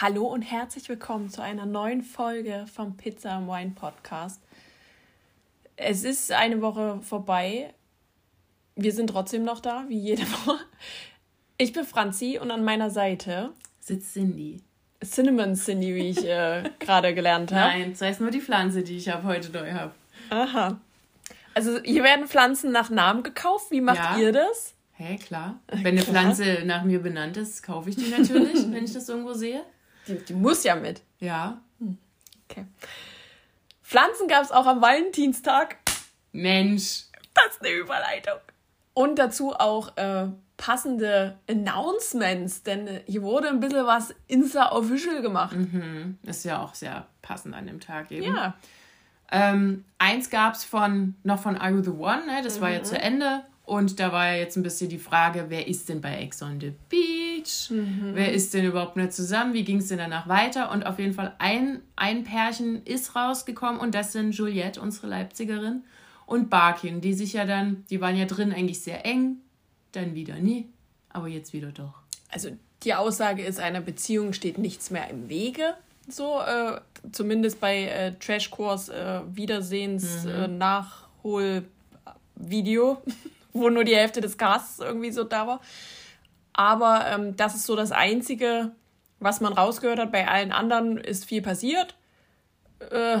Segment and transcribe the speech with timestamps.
[0.00, 4.40] Hallo und herzlich willkommen zu einer neuen Folge vom Pizza and Wine Podcast.
[5.74, 7.74] Es ist eine Woche vorbei.
[8.76, 10.60] Wir sind trotzdem noch da, wie jede Woche.
[11.56, 14.62] Ich bin Franzi und an meiner Seite sitzt Cindy.
[15.04, 17.80] Cinnamon Cindy, wie ich äh, gerade gelernt habe.
[17.80, 19.94] Nein, das heißt nur die Pflanze, die ich ab heute neu habe.
[20.30, 20.78] Aha.
[21.54, 23.72] Also hier werden Pflanzen nach Namen gekauft.
[23.72, 24.16] Wie macht ja.
[24.16, 24.74] ihr das?
[24.92, 25.58] Hä, hey, klar.
[25.66, 29.32] Wenn eine Pflanze nach mir benannt ist, kaufe ich die natürlich, wenn ich das irgendwo
[29.32, 29.64] sehe.
[30.08, 31.02] Die, die muss ja mit.
[31.20, 31.60] Ja.
[31.78, 31.98] Hm.
[32.48, 32.64] Okay.
[33.82, 35.76] Pflanzen gab es auch am Valentinstag.
[36.32, 37.04] Mensch.
[37.34, 38.38] Das ist eine Überleitung.
[38.94, 45.56] Und dazu auch äh, passende Announcements, denn äh, hier wurde ein bisschen was Insta-Official gemacht.
[45.56, 46.18] Mhm.
[46.24, 48.34] Ist ja auch sehr passend an dem Tag eben.
[48.34, 48.54] Ja.
[49.30, 52.42] Ähm, eins gab es von, noch von Are You the One, ne?
[52.42, 52.62] das mhm.
[52.62, 53.42] war ja zu Ende.
[53.64, 56.58] Und da war ja jetzt ein bisschen die Frage, wer ist denn bei Ex on
[56.58, 57.27] the Beach?
[57.70, 58.10] Mhm.
[58.14, 59.52] Wer ist denn überhaupt nicht zusammen?
[59.54, 60.70] Wie ging es denn danach weiter?
[60.70, 65.84] Und auf jeden Fall ein, ein Pärchen ist rausgekommen und das sind Juliette, unsere Leipzigerin,
[66.26, 69.38] und Barkin, die sich ja dann, die waren ja drin eigentlich sehr eng,
[69.92, 70.68] dann wieder nie,
[71.08, 72.02] aber jetzt wieder doch.
[72.30, 72.50] Also
[72.82, 75.72] die Aussage ist, einer Beziehung steht nichts mehr im Wege.
[76.06, 76.82] So, äh,
[77.12, 80.30] zumindest bei äh, Trashkurs äh, Wiedersehens mhm.
[80.30, 83.00] äh, Nachholvideo.
[83.52, 85.60] wo nur die Hälfte des Casts irgendwie so da war.
[86.58, 88.72] Aber ähm, das ist so das Einzige,
[89.20, 90.10] was man rausgehört hat.
[90.10, 91.94] Bei allen anderen ist viel passiert.
[92.90, 93.20] Äh,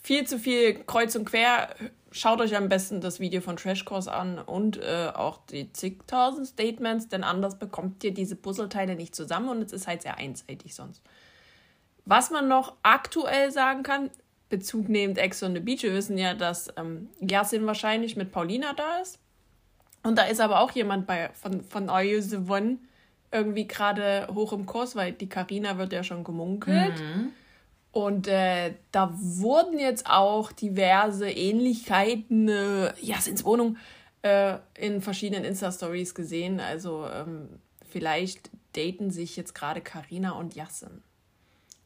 [0.00, 1.74] viel zu viel kreuz und quer.
[2.12, 6.46] Schaut euch am besten das Video von Trash Course an und äh, auch die zigtausend
[6.46, 10.72] Statements, denn anders bekommt ihr diese Puzzleteile nicht zusammen und es ist halt sehr einseitig
[10.76, 11.02] sonst.
[12.04, 14.10] Was man noch aktuell sagen kann,
[14.48, 18.74] Bezug nehmend Ex on the Beach, wir wissen ja, dass ähm, Yasin wahrscheinlich mit Paulina
[18.74, 19.18] da ist.
[20.06, 22.78] Und da ist aber auch jemand bei von, von Are the One
[23.32, 27.00] irgendwie gerade hoch im Kurs, weil die Karina wird ja schon gemunkelt.
[27.00, 27.32] Mhm.
[27.90, 33.78] Und äh, da wurden jetzt auch diverse Ähnlichkeiten, äh, Jasins Wohnung,
[34.22, 36.60] äh, in verschiedenen Insta-Stories gesehen.
[36.60, 37.48] Also ähm,
[37.88, 41.02] vielleicht daten sich jetzt gerade Karina und Jasin.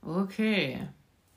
[0.04, 0.88] Okay.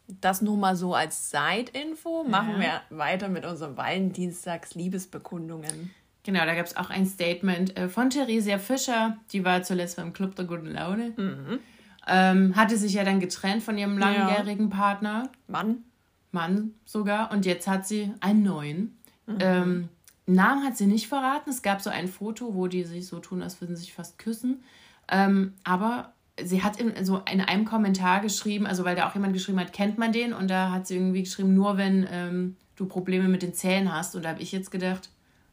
[0.07, 2.25] Das nur mal so als Side-Info.
[2.25, 2.81] Machen ja.
[2.89, 5.91] wir weiter mit unseren Valentinstags-Liebesbekundungen.
[6.23, 10.13] Genau, da gab es auch ein Statement äh, von Theresia Fischer, die war zuletzt beim
[10.13, 11.13] Club der guten Laune.
[11.17, 11.59] Mhm.
[12.07, 14.75] Ähm, hatte sich ja dann getrennt von ihrem langjährigen ja.
[14.75, 15.29] Partner.
[15.47, 15.83] Mann.
[16.31, 17.31] Mann sogar.
[17.31, 18.97] Und jetzt hat sie einen neuen.
[19.27, 19.37] Mhm.
[19.39, 19.89] Ähm,
[20.25, 21.49] Namen hat sie nicht verraten.
[21.49, 24.17] Es gab so ein Foto, wo die sich so tun, als würden sie sich fast
[24.17, 24.63] küssen.
[25.09, 29.33] Ähm, aber sie hat in, so in einem Kommentar geschrieben, also weil da auch jemand
[29.33, 30.33] geschrieben hat, kennt man den?
[30.33, 34.15] Und da hat sie irgendwie geschrieben, nur wenn ähm, du Probleme mit den Zähnen hast.
[34.15, 35.09] Und da habe ich jetzt gedacht,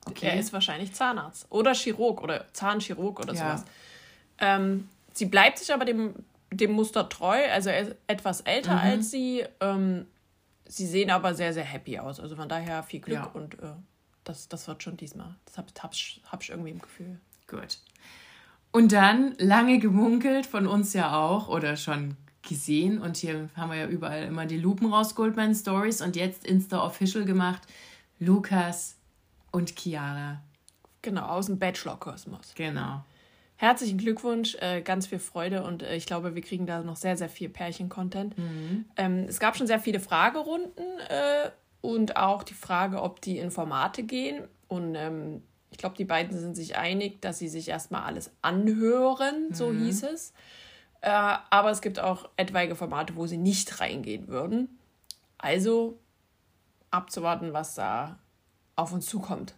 [0.07, 0.27] Okay.
[0.27, 3.41] Er ist wahrscheinlich Zahnarzt oder Chirurg oder Zahnchirurg oder ja.
[3.41, 3.65] sowas.
[4.39, 6.15] Ähm, sie bleibt sich aber dem,
[6.51, 7.39] dem Muster treu.
[7.53, 8.81] Also er ist etwas älter mhm.
[8.81, 9.45] als sie.
[9.61, 10.07] Ähm,
[10.67, 12.21] sie sehen aber sehr, sehr happy aus.
[12.21, 13.31] Also von daher viel Glück ja.
[13.35, 13.73] und äh,
[14.25, 15.35] das, das wird schon diesmal.
[15.45, 15.93] Das habe hab,
[16.33, 17.21] hab ich irgendwie im Gefühl.
[17.47, 17.79] Gut.
[18.73, 23.01] Und dann lange gemunkelt, von uns ja auch oder schon gesehen.
[23.01, 26.47] Und hier haben wir ja überall immer die Lupen rausgeholt bei den Stories und jetzt
[26.47, 27.63] Insta Official gemacht.
[28.19, 28.97] Lukas
[29.51, 30.41] und Chiara.
[31.03, 32.55] Genau, aus dem Bachelor-Kosmos.
[32.55, 33.05] Genau.
[33.57, 37.17] Herzlichen Glückwunsch, äh, ganz viel Freude und äh, ich glaube, wir kriegen da noch sehr,
[37.17, 38.39] sehr viel Pärchen-Content.
[38.39, 38.87] Mhm.
[38.97, 41.51] Ähm, es gab schon sehr viele Fragerunden äh,
[41.83, 44.45] und auch die Frage, ob die in Formate gehen.
[44.69, 49.49] Und ähm, ich glaube, die beiden sind sich einig, dass sie sich erstmal alles anhören,
[49.51, 49.55] mhm.
[49.55, 50.33] so hieß es.
[51.03, 54.79] Äh, aber es gibt auch etwaige Formate, wo sie nicht reingehen würden.
[55.39, 55.99] Also
[56.91, 58.19] abzuwarten, was da
[58.81, 59.55] auf uns zukommt.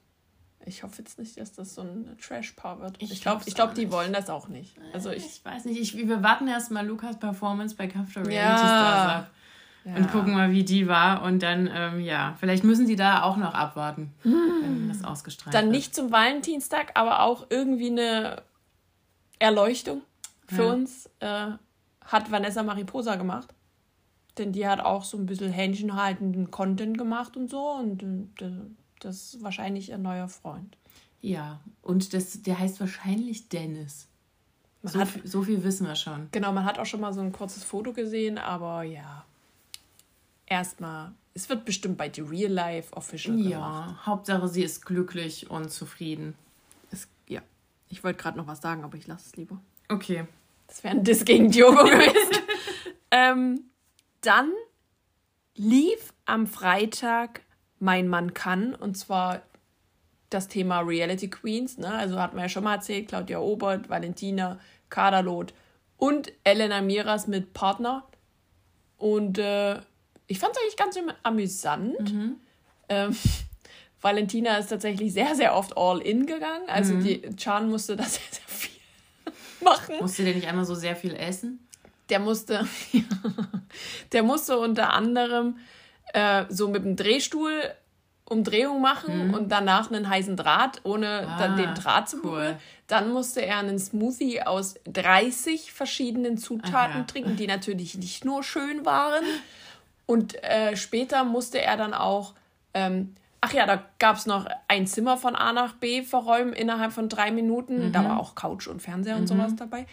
[0.64, 2.96] Ich hoffe jetzt nicht, dass das so ein Trash-Paar wird.
[3.00, 4.76] Ich, ich glaube, glaub, die wollen das auch nicht.
[4.92, 5.80] Also ich, ich weiß nicht.
[5.80, 8.68] Ich, wir warten erst mal Lukas Performance bei Kampf der Reality ja.
[8.68, 9.30] Stars ab.
[9.84, 9.96] Ja.
[9.96, 11.22] Und gucken mal, wie die war.
[11.22, 14.34] Und dann, ähm, ja, vielleicht müssen die da auch noch abwarten, hm.
[14.62, 15.74] wenn das ausgestrahlt Dann wird.
[15.74, 18.42] nicht zum Valentinstag, aber auch irgendwie eine
[19.40, 20.02] Erleuchtung
[20.46, 20.72] für ja.
[20.72, 21.46] uns äh,
[22.04, 23.52] hat Vanessa Mariposa gemacht.
[24.38, 27.72] Denn die hat auch so ein bisschen händchenhaltenden Content gemacht und so.
[27.72, 28.02] Und
[28.40, 28.50] äh,
[29.04, 30.76] das ist wahrscheinlich ein neuer Freund.
[31.20, 34.08] Ja, und das, der heißt wahrscheinlich Dennis.
[34.82, 36.28] So, hat, viel, so viel wissen wir schon.
[36.32, 39.24] Genau, man hat auch schon mal so ein kurzes Foto gesehen, aber ja.
[40.46, 44.06] erstmal, es wird bestimmt bei The Real Life Official ja, gemacht.
[44.06, 46.34] Hauptsache sie ist glücklich und zufrieden.
[46.90, 47.42] Es, ja,
[47.88, 49.60] ich wollte gerade noch was sagen, aber ich lasse es lieber.
[49.88, 50.26] Okay.
[50.66, 52.42] Das wäre ein Diss gegen Diogo gewesen.
[53.12, 53.60] ähm,
[54.22, 54.50] dann
[55.54, 57.42] lief am Freitag
[57.82, 59.42] Mein Mann kann und zwar
[60.30, 61.78] das Thema Reality Queens.
[61.78, 61.92] Ne?
[61.92, 65.52] Also hatten wir ja schon mal erzählt, Claudia Obert, Valentina, Kaderlot
[65.96, 68.04] und Elena Miras mit Partner.
[68.98, 69.80] Und äh,
[70.28, 72.12] ich fand es eigentlich ganz amüsant.
[72.12, 72.36] Mhm.
[72.88, 73.16] Ähm,
[74.00, 76.68] Valentina ist tatsächlich sehr, sehr oft all in gegangen.
[76.68, 77.02] Also mhm.
[77.02, 78.80] die Chan musste da sehr, sehr viel
[79.60, 79.96] machen.
[80.00, 81.66] Musste der nicht einmal so sehr viel essen?
[82.10, 82.64] Der musste,
[84.12, 85.56] der musste unter anderem
[86.12, 87.72] äh, so mit dem Drehstuhl
[88.32, 89.34] Umdrehung machen mhm.
[89.34, 92.54] und danach einen heißen Draht, ohne ah, den Draht zu berühren.
[92.54, 92.60] Cool.
[92.86, 97.04] Dann musste er einen Smoothie aus 30 verschiedenen Zutaten Aha.
[97.04, 99.24] trinken, die natürlich nicht nur schön waren.
[100.06, 102.34] Und äh, später musste er dann auch,
[102.74, 106.92] ähm, ach ja, da gab es noch ein Zimmer von A nach B verräumen innerhalb
[106.92, 107.88] von drei Minuten.
[107.88, 107.92] Mhm.
[107.92, 109.26] Da war auch Couch und Fernseher und mhm.
[109.26, 109.86] sowas dabei.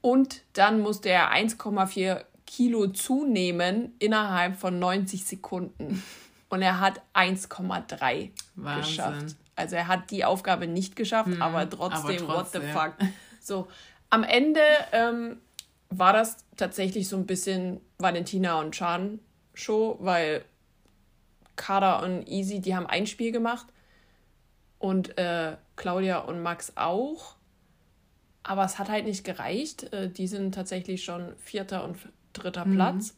[0.00, 6.04] Und dann musste er 1,4 Kilo zunehmen innerhalb von 90 Sekunden.
[6.48, 8.30] Und er hat 1,3
[8.76, 9.34] geschafft.
[9.56, 13.08] Also er hat die Aufgabe nicht geschafft, hm, aber, trotzdem, aber, trotzdem, what the fuck.
[13.40, 13.66] So,
[14.08, 14.60] am Ende
[14.92, 15.38] ähm,
[15.90, 19.18] war das tatsächlich so ein bisschen Valentina und Chan
[19.52, 20.44] Show, weil
[21.56, 23.66] Kada und Easy, die haben ein Spiel gemacht
[24.78, 27.34] und äh, Claudia und Max auch.
[28.44, 29.92] Aber es hat halt nicht gereicht.
[29.92, 31.98] Äh, die sind tatsächlich schon vierter und
[32.34, 32.74] dritter mhm.
[32.74, 33.14] Platz.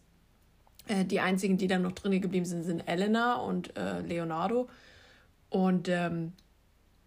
[0.89, 4.69] Äh, die einzigen, die dann noch drin geblieben sind, sind Elena und äh, Leonardo.
[5.51, 6.33] Und ähm,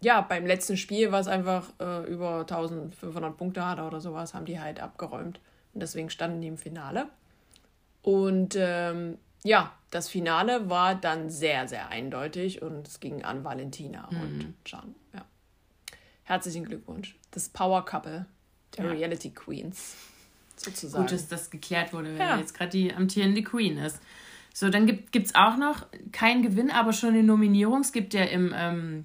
[0.00, 4.60] ja, beim letzten Spiel, was einfach äh, über 1500 Punkte hatte oder sowas, haben die
[4.60, 5.40] halt abgeräumt.
[5.72, 7.06] Und deswegen standen die im Finale.
[8.02, 14.08] Und ähm, ja, das Finale war dann sehr, sehr eindeutig und es ging an Valentina
[14.10, 14.20] mhm.
[14.20, 14.94] und Can.
[15.14, 15.24] Ja.
[16.24, 17.16] Herzlichen Glückwunsch.
[17.30, 18.26] Das Power Couple
[18.76, 18.90] der ja.
[18.92, 19.96] Reality Queens
[20.64, 21.04] sozusagen.
[21.04, 22.38] Gut, dass das geklärt wurde, wenn ja.
[22.38, 24.00] jetzt gerade die amtierende Queen ist.
[24.52, 27.80] So, dann gibt es auch noch keinen Gewinn, aber schon eine Nominierung.
[27.80, 29.04] Es gibt ja im, ähm,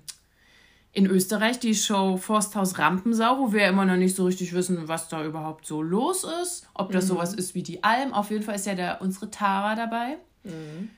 [0.92, 4.88] in Österreich die Show Forsthaus Rampensau, wo wir ja immer noch nicht so richtig wissen,
[4.88, 6.68] was da überhaupt so los ist.
[6.74, 7.10] Ob das mhm.
[7.10, 8.14] sowas ist wie die Alm.
[8.14, 10.18] Auf jeden Fall ist ja da unsere Tara dabei.
[10.44, 10.90] Mhm.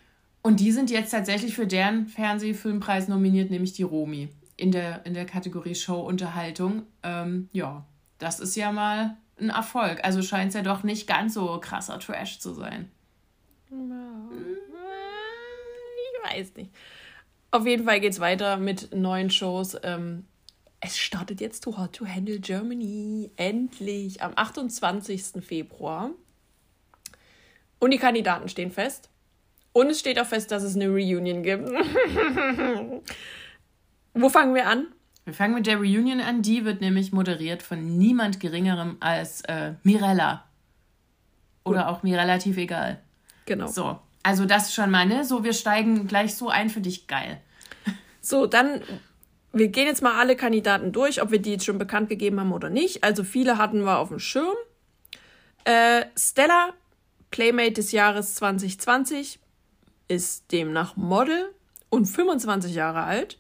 [0.42, 5.14] Und die sind jetzt tatsächlich für deren Fernsehfilmpreis nominiert, nämlich die Romi in der, in
[5.14, 6.84] der Kategorie Show Unterhaltung.
[7.04, 7.86] Ähm, ja,
[8.18, 10.04] das ist ja mal ein Erfolg.
[10.04, 12.92] Also scheint es ja doch nicht ganz so krasser Trash zu sein.
[13.70, 13.76] Ich
[16.24, 16.72] weiß nicht.
[17.52, 19.78] Auf jeden Fall geht es weiter mit neuen Shows.
[19.84, 20.26] Ähm,
[20.80, 23.32] es startet jetzt Too Hot to Handle Germany.
[23.36, 25.44] Endlich am 28.
[25.44, 26.12] Februar.
[27.80, 29.10] Und die Kandidaten stehen fest.
[29.74, 31.70] Und es steht auch fest, dass es eine Reunion gibt.
[34.14, 34.88] Wo fangen wir an?
[35.28, 36.42] Wir fangen mit der Reunion an.
[36.42, 40.46] Die wird nämlich moderiert von niemand Geringerem als äh, Mirella.
[41.66, 41.88] Oder Gut.
[41.88, 43.02] auch mir relativ egal.
[43.46, 43.68] Genau.
[43.68, 45.26] So, also das schon mal, ne?
[45.26, 47.08] So, wir steigen gleich so ein für dich.
[47.08, 47.42] Geil.
[48.22, 48.82] So, dann,
[49.52, 52.54] wir gehen jetzt mal alle Kandidaten durch, ob wir die jetzt schon bekannt gegeben haben
[52.54, 53.04] oder nicht.
[53.04, 54.56] Also viele hatten wir auf dem Schirm.
[55.66, 56.70] Äh, Stella,
[57.32, 59.40] Playmate des Jahres 2020,
[60.08, 61.54] ist demnach Model
[61.90, 63.38] und 25 Jahre alt.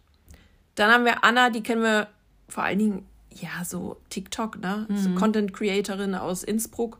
[0.78, 2.08] Dann haben wir Anna, die kennen wir
[2.48, 4.86] vor allen Dingen, ja, so TikTok, ne?
[4.88, 4.98] Mhm.
[4.98, 7.00] So Content Creatorin aus Innsbruck.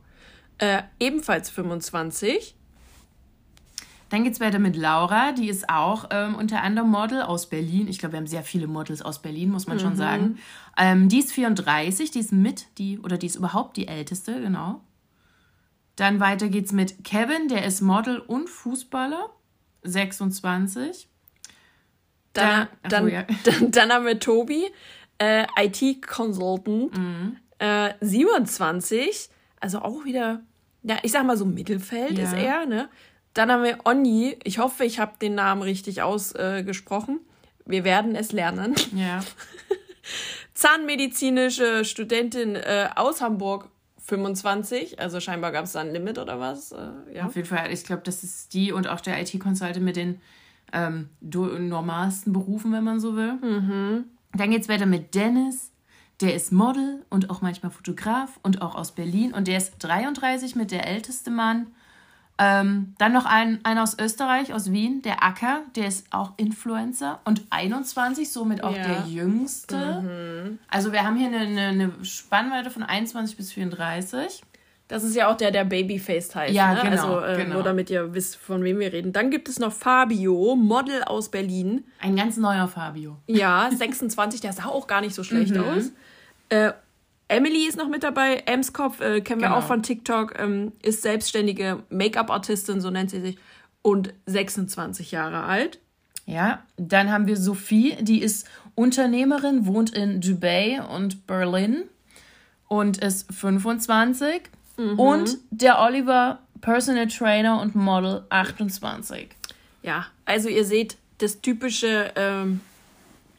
[0.58, 2.56] Äh, ebenfalls 25.
[4.10, 7.86] Dann geht es weiter mit Laura, die ist auch ähm, unter anderem Model aus Berlin.
[7.88, 9.82] Ich glaube, wir haben sehr viele Models aus Berlin, muss man mhm.
[9.82, 10.38] schon sagen.
[10.76, 14.80] Ähm, die ist 34, die ist mit, die, oder die ist überhaupt die älteste, genau.
[15.94, 19.30] Dann weiter geht's mit Kevin, der ist Model und Fußballer,
[19.82, 21.08] 26.
[22.38, 23.26] Dann, dann, dann, ja.
[23.44, 24.64] dann, dann, haben wir Tobi,
[25.18, 27.36] äh, IT-Consultant, mhm.
[27.58, 29.28] äh, 27,
[29.60, 30.40] also auch wieder,
[30.82, 32.24] ja, ich sag mal so Mittelfeld ja.
[32.24, 32.88] ist er, ne?
[33.34, 37.20] Dann haben wir Onni, ich hoffe, ich habe den Namen richtig ausgesprochen.
[37.20, 38.74] Äh, wir werden es lernen.
[38.94, 39.22] Ja.
[40.54, 43.68] Zahnmedizinische Studentin äh, aus Hamburg,
[44.08, 44.98] 25.
[44.98, 46.72] Also scheinbar gab es da ein Limit oder was.
[46.72, 47.26] Äh, ja.
[47.26, 50.20] Auf jeden Fall, ich glaube, das ist die und auch der IT-Consultant mit den
[50.72, 53.34] ähm, normalsten Berufen, wenn man so will.
[53.34, 54.04] Mhm.
[54.32, 55.72] Dann geht es weiter mit Dennis.
[56.20, 59.32] Der ist Model und auch manchmal Fotograf und auch aus Berlin.
[59.32, 61.68] Und der ist 33 mit der älteste Mann.
[62.40, 67.20] Ähm, dann noch ein, ein aus Österreich, aus Wien, der Acker, der ist auch Influencer
[67.24, 68.84] und 21, somit auch ja.
[68.84, 70.02] der jüngste.
[70.02, 70.58] Mhm.
[70.68, 74.44] Also wir haben hier eine, eine, eine Spannweite von 21 bis 34.
[74.88, 76.54] Das ist ja auch der, der Babyface heißt.
[76.54, 76.80] Ja, ne?
[76.82, 77.56] genau, also, äh, genau.
[77.56, 79.12] Nur damit ihr wisst, von wem wir reden.
[79.12, 81.84] Dann gibt es noch Fabio, Model aus Berlin.
[82.00, 83.18] Ein ganz neuer Fabio.
[83.26, 85.62] Ja, 26, der sah auch gar nicht so schlecht mhm.
[85.62, 85.92] aus.
[86.48, 86.72] Äh,
[87.28, 88.42] Emily ist noch mit dabei.
[88.46, 89.52] Emskopf äh, kennen genau.
[89.52, 90.38] wir auch von TikTok.
[90.38, 93.38] Ähm, ist selbstständige Make-up-Artistin, so nennt sie sich.
[93.82, 95.78] Und 26 Jahre alt.
[96.24, 101.84] Ja, dann haben wir Sophie, die ist Unternehmerin, wohnt in Dubai und Berlin
[102.68, 104.42] und ist 25.
[104.78, 104.98] Mhm.
[104.98, 109.28] Und der Oliver, Personal Trainer und Model, 28.
[109.82, 112.60] Ja, also ihr seht das typische, ähm,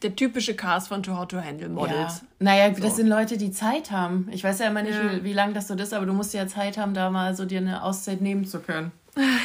[0.02, 2.20] der typische Cast von To How to Handle Models.
[2.20, 2.26] Ja.
[2.38, 2.82] Naja, so.
[2.82, 4.28] das sind Leute, die Zeit haben.
[4.30, 5.12] Ich weiß ja immer nicht, ja.
[5.12, 7.44] wie, wie lange das so ist, aber du musst ja Zeit haben, da mal so
[7.44, 8.92] dir eine Auszeit nehmen zu können.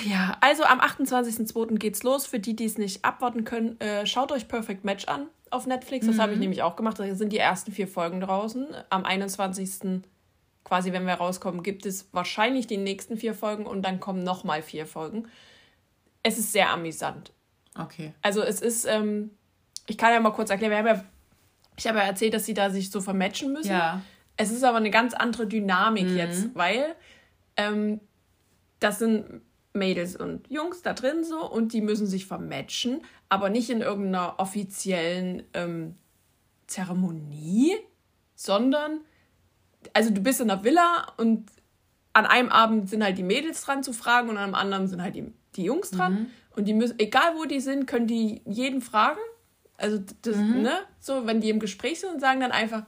[0.05, 1.77] Ja, also am 28.02.
[1.77, 2.27] geht's los.
[2.27, 6.05] Für die, die es nicht abwarten können, äh, schaut euch Perfect Match an auf Netflix.
[6.05, 6.21] Das mhm.
[6.21, 6.99] habe ich nämlich auch gemacht.
[6.99, 8.67] Da sind die ersten vier Folgen draußen.
[8.89, 9.69] Am 21
[10.65, 14.62] quasi, wenn wir rauskommen, gibt es wahrscheinlich die nächsten vier Folgen und dann kommen nochmal
[14.62, 15.29] vier Folgen.
[16.24, 17.31] Es ist sehr amüsant.
[17.79, 18.13] Okay.
[18.22, 19.29] Also es ist, ähm,
[19.88, 21.05] ich kann ja mal kurz erklären, wir haben ja,
[21.77, 23.72] ich habe ja erzählt, dass sie da sich so vermatchen müssen.
[23.72, 24.01] Ja.
[24.38, 26.17] Es ist aber eine ganz andere Dynamik mhm.
[26.17, 26.95] jetzt, weil
[27.57, 28.01] ähm,
[28.79, 29.41] das sind
[29.74, 34.39] Mädels und Jungs da drin so und die müssen sich vermatchen, aber nicht in irgendeiner
[34.39, 35.95] offiziellen ähm,
[36.65, 37.75] Zeremonie,
[38.36, 39.01] sondern
[39.94, 41.46] also du bist in einer Villa und
[42.13, 45.01] an einem Abend sind halt die Mädels dran zu fragen und an einem anderen sind
[45.01, 45.25] halt die,
[45.56, 46.13] die Jungs dran.
[46.13, 46.27] Mhm.
[46.56, 49.20] Und die müssen, egal wo die sind, können die jeden fragen.
[49.77, 50.62] Also, das, mhm.
[50.62, 50.72] ne?
[51.01, 52.84] So, wenn die im Gespräch sind und sagen dann einfach,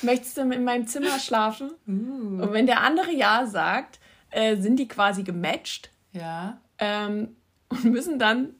[0.00, 1.72] möchtest du in meinem Zimmer schlafen?
[1.86, 2.42] Uh.
[2.42, 4.00] Und wenn der andere Ja sagt,
[4.30, 5.90] äh, sind die quasi gematcht.
[6.12, 6.58] Ja.
[6.78, 7.36] Ähm,
[7.68, 8.54] und müssen dann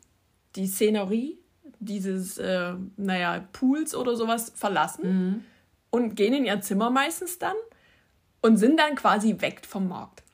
[0.56, 1.38] die Szenerie
[1.80, 5.44] dieses, äh, naja, Pools oder sowas verlassen.
[5.92, 7.54] Und gehen in ihr Zimmer meistens dann
[8.40, 10.24] und sind dann quasi weg vom Markt.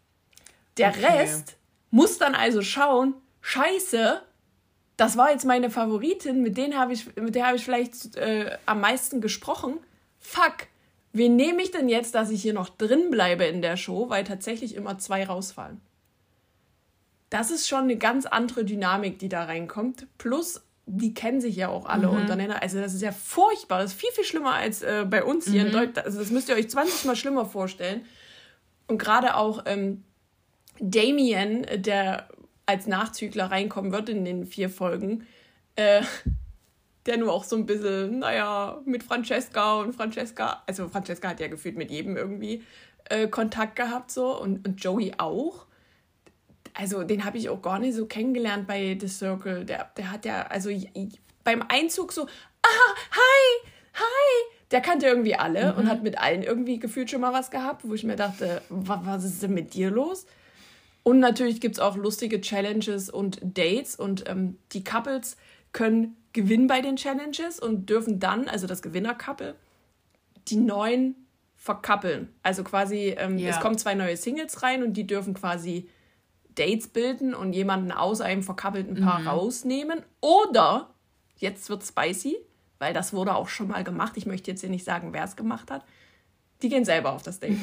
[0.79, 1.05] Der okay.
[1.05, 1.57] Rest
[1.91, 4.23] muss dann also schauen, scheiße,
[4.97, 8.57] das war jetzt meine Favoritin, mit, denen hab ich, mit der habe ich vielleicht äh,
[8.67, 9.79] am meisten gesprochen.
[10.19, 10.67] Fuck,
[11.13, 14.25] wen nehme ich denn jetzt, dass ich hier noch drin bleibe in der Show, weil
[14.25, 15.81] tatsächlich immer zwei rausfallen.
[17.31, 20.07] Das ist schon eine ganz andere Dynamik, die da reinkommt.
[20.17, 22.17] Plus die kennen sich ja auch alle mhm.
[22.17, 22.63] untereinander.
[22.63, 23.83] Also das ist ja furchtbar.
[23.83, 25.67] Das ist viel, viel schlimmer als äh, bei uns hier mhm.
[25.67, 26.07] in Deutschland.
[26.07, 28.07] Also das müsst ihr euch 20 Mal schlimmer vorstellen.
[28.87, 30.05] Und gerade auch ähm,
[30.81, 32.29] Damien, der
[32.65, 35.27] als Nachzügler reinkommen wird in den vier Folgen,
[35.77, 36.03] äh,
[37.07, 41.49] der nur auch so ein bisschen, naja, mit Francesca und Francesca, also Francesca hat ja
[41.49, 42.63] gefühlt mit jedem irgendwie
[43.11, 45.67] äh, Kontakt gehabt so und, und Joey auch
[46.79, 49.65] also den habe ich auch gar nicht so kennengelernt bei The Circle.
[49.65, 50.71] Der, der hat ja, also
[51.43, 54.55] beim Einzug so, ah, hi, hi.
[54.71, 55.79] Der kannte irgendwie alle mhm.
[55.79, 59.25] und hat mit allen irgendwie gefühlt schon mal was gehabt, wo ich mir dachte, was,
[59.25, 60.27] ist denn mit dir los?
[61.03, 65.37] Und natürlich gibt es auch lustige Challenges und Dates und ähm, die Couples
[65.73, 69.57] können gewinnen bei den Challenges und dürfen dann, also das Gewinner-Couple,
[70.47, 71.17] die neuen
[71.57, 72.29] verkappeln.
[72.45, 73.51] Also quasi, ähm, ja.
[73.51, 75.89] es kommen zwei neue Singles rein und die dürfen quasi
[76.59, 79.29] Dates bilden und jemanden aus einem verkappelten Paar mhm.
[79.29, 80.03] rausnehmen.
[80.21, 80.91] Oder,
[81.37, 82.37] jetzt wird spicy,
[82.79, 84.13] weil das wurde auch schon mal gemacht.
[84.17, 85.85] Ich möchte jetzt hier nicht sagen, wer es gemacht hat.
[86.63, 87.59] Die gehen selber auf das Date.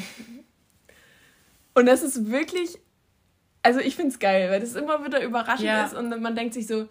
[1.73, 2.77] und das ist wirklich,
[3.61, 5.85] also ich finde es geil, weil das immer wieder überraschend ja.
[5.85, 6.87] ist und man denkt sich so,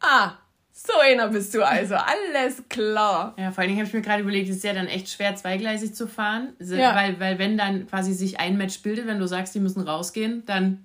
[0.00, 0.32] ah,
[0.76, 3.34] so einer bist du also, alles klar.
[3.38, 5.36] Ja, vor allen Dingen habe ich mir gerade überlegt, es ist ja dann echt schwer,
[5.36, 6.54] zweigleisig zu fahren.
[6.58, 6.96] Ja.
[6.96, 10.44] Weil, weil wenn dann quasi sich ein Match bildet, wenn du sagst, die müssen rausgehen,
[10.46, 10.84] dann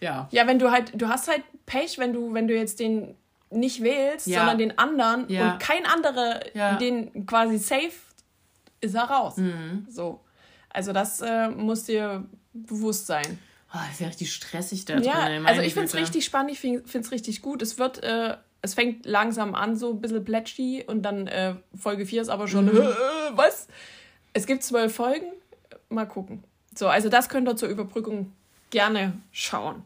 [0.00, 0.28] ja.
[0.30, 3.14] Ja, wenn du halt, du hast halt Pech, wenn du, wenn du jetzt den
[3.50, 4.40] nicht wählst, ja.
[4.40, 5.52] sondern den anderen ja.
[5.52, 6.76] und kein anderer ja.
[6.76, 7.92] den quasi safe
[8.80, 9.36] ist er raus.
[9.36, 9.86] Mhm.
[9.88, 10.20] So.
[10.70, 13.38] Also das äh, muss dir bewusst sein.
[13.72, 15.46] Oh, das ist ja richtig stressig da ja, drin.
[15.46, 17.62] Also ich finde es richtig spannend, ich finde es richtig gut.
[17.62, 22.06] Es wird, äh, es fängt langsam an, so ein bisschen plätschig und dann äh, Folge
[22.06, 22.88] 4 ist aber schon, mhm.
[23.32, 23.68] was?
[24.32, 25.26] Es gibt zwölf Folgen,
[25.88, 26.44] mal gucken.
[26.74, 28.32] So, also das könnt ihr zur Überbrückung
[28.70, 29.82] gerne schauen.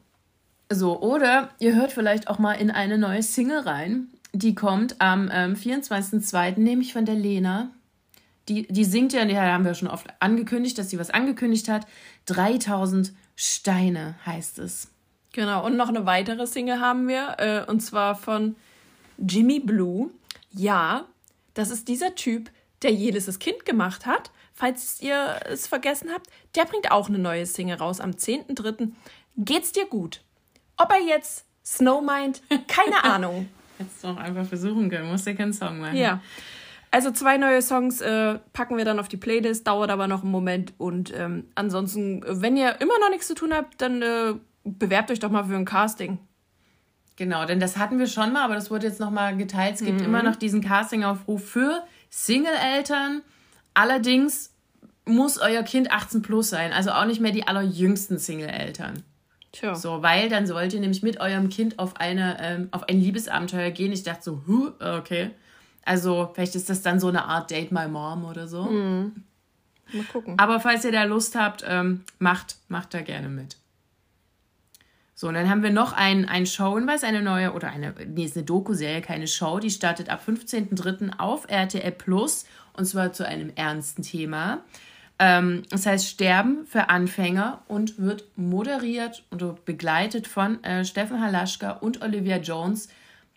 [0.71, 4.09] So, oder ihr hört vielleicht auch mal in eine neue Single rein.
[4.33, 7.71] Die kommt am ähm, 24.02., nämlich von der Lena.
[8.49, 11.87] Die, die singt ja, die haben wir schon oft angekündigt, dass sie was angekündigt hat.
[12.27, 14.89] 3000 Steine heißt es.
[15.33, 18.57] Genau, und noch eine weitere Single haben wir, äh, und zwar von
[19.19, 20.11] Jimmy Blue.
[20.51, 21.07] Ja,
[21.55, 22.51] das ist dieser Typ,
[22.83, 24.31] der jedes Kind gemacht hat.
[24.55, 28.93] Falls ihr es vergessen habt, der bringt auch eine neue Single raus am 10.3.
[29.39, 30.23] Geht's dir gut?
[30.77, 33.49] Ob er jetzt Snow meint, keine Ahnung.
[33.79, 35.97] Hättest du auch einfach versuchen können, musst ja keinen Song machen.
[35.97, 36.21] Ja.
[36.91, 40.31] Also zwei neue Songs äh, packen wir dann auf die Playlist, dauert aber noch einen
[40.31, 40.75] Moment.
[40.77, 45.19] Und ähm, ansonsten, wenn ihr immer noch nichts zu tun habt, dann äh, bewerbt euch
[45.19, 46.19] doch mal für ein Casting.
[47.17, 49.77] Genau, denn das hatten wir schon mal, aber das wurde jetzt nochmal geteilt.
[49.77, 50.07] Es gibt mhm.
[50.07, 53.23] immer noch diesen Castingaufruf für Single-Eltern.
[53.75, 54.53] Allerdings
[55.05, 59.03] muss euer Kind 18 plus sein, also auch nicht mehr die allerjüngsten Single-Eltern.
[59.53, 59.75] Tja.
[59.75, 63.71] So, weil dann sollt ihr nämlich mit eurem Kind auf eine ähm, auf ein Liebesabenteuer
[63.71, 63.93] gehen.
[63.93, 65.31] Ich dachte so, huh, okay.
[65.85, 68.65] Also vielleicht ist das dann so eine Art Date My Mom oder so.
[68.65, 69.25] Mhm.
[69.93, 70.39] Mal gucken.
[70.39, 73.59] Aber falls ihr da Lust habt, ähm, macht, macht da gerne mit.
[75.15, 78.37] So, und dann haben wir noch ein, ein Show-Hinweis, eine neue, oder eine, nee, ist
[78.37, 81.19] eine Doku-Serie, keine Show, die startet ab 15.03.
[81.19, 84.63] auf RTL Plus und zwar zu einem ernsten Thema.
[85.19, 91.73] Ähm, das heißt Sterben für Anfänger und wird moderiert und begleitet von äh, Steffen Halaschka
[91.73, 92.89] und Olivia Jones.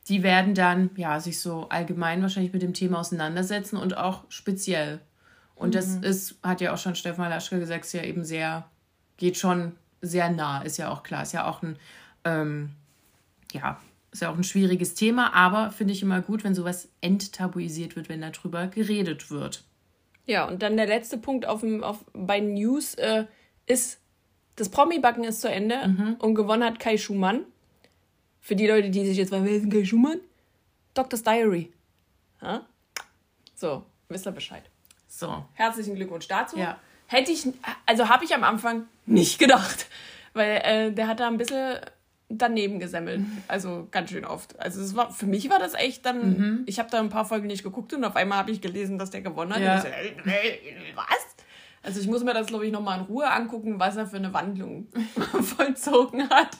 [0.08, 5.00] Die werden dann ja sich so allgemein wahrscheinlich mit dem Thema auseinandersetzen und auch speziell.
[5.56, 5.74] Und mhm.
[5.74, 8.66] das ist, hat ja auch schon Steffen Halaschka gesagt, ist ja eben sehr,
[9.18, 11.24] geht schon sehr nah, ist ja auch klar.
[11.24, 11.78] Ist ja auch ein,
[12.24, 12.72] ähm,
[13.52, 13.80] ja,
[14.16, 18.08] ist ja auch ein schwieriges Thema, aber finde ich immer gut, wenn sowas enttabuisiert wird,
[18.08, 19.66] wenn darüber geredet wird.
[20.26, 23.26] Ja, und dann der letzte Punkt auf dem, auf, bei News äh,
[23.66, 24.00] ist,
[24.56, 26.16] das Promi-Backen ist zu Ende mhm.
[26.20, 27.44] und gewonnen hat Kai Schumann.
[28.40, 30.22] Für die Leute, die sich jetzt fragen, wer ist denn Kai Schumann?
[30.94, 31.74] Doctor's Diary.
[32.42, 32.66] Ja?
[33.54, 34.64] So, wisst ihr Bescheid.
[35.10, 35.46] So.
[35.54, 36.58] Herzlichen Glückwunsch dazu.
[36.58, 36.80] Ja.
[37.08, 37.46] Hätte ich,
[37.86, 39.88] also habe ich am Anfang nicht gedacht,
[40.34, 41.80] weil äh, der hat da ein bisschen
[42.30, 43.22] daneben gesemmelt.
[43.48, 44.60] Also ganz schön oft.
[44.60, 46.38] Also es war für mich war das echt dann.
[46.38, 46.64] Mhm.
[46.66, 49.12] Ich habe da ein paar Folgen nicht geguckt und auf einmal habe ich gelesen, dass
[49.12, 49.62] der gewonnen hat.
[49.62, 49.74] Ja.
[49.74, 51.36] Und ich so, äh, was?
[51.84, 54.34] Also ich muss mir das, glaube ich, nochmal in Ruhe angucken, was er für eine
[54.34, 54.88] Wandlung
[55.42, 56.58] vollzogen hat.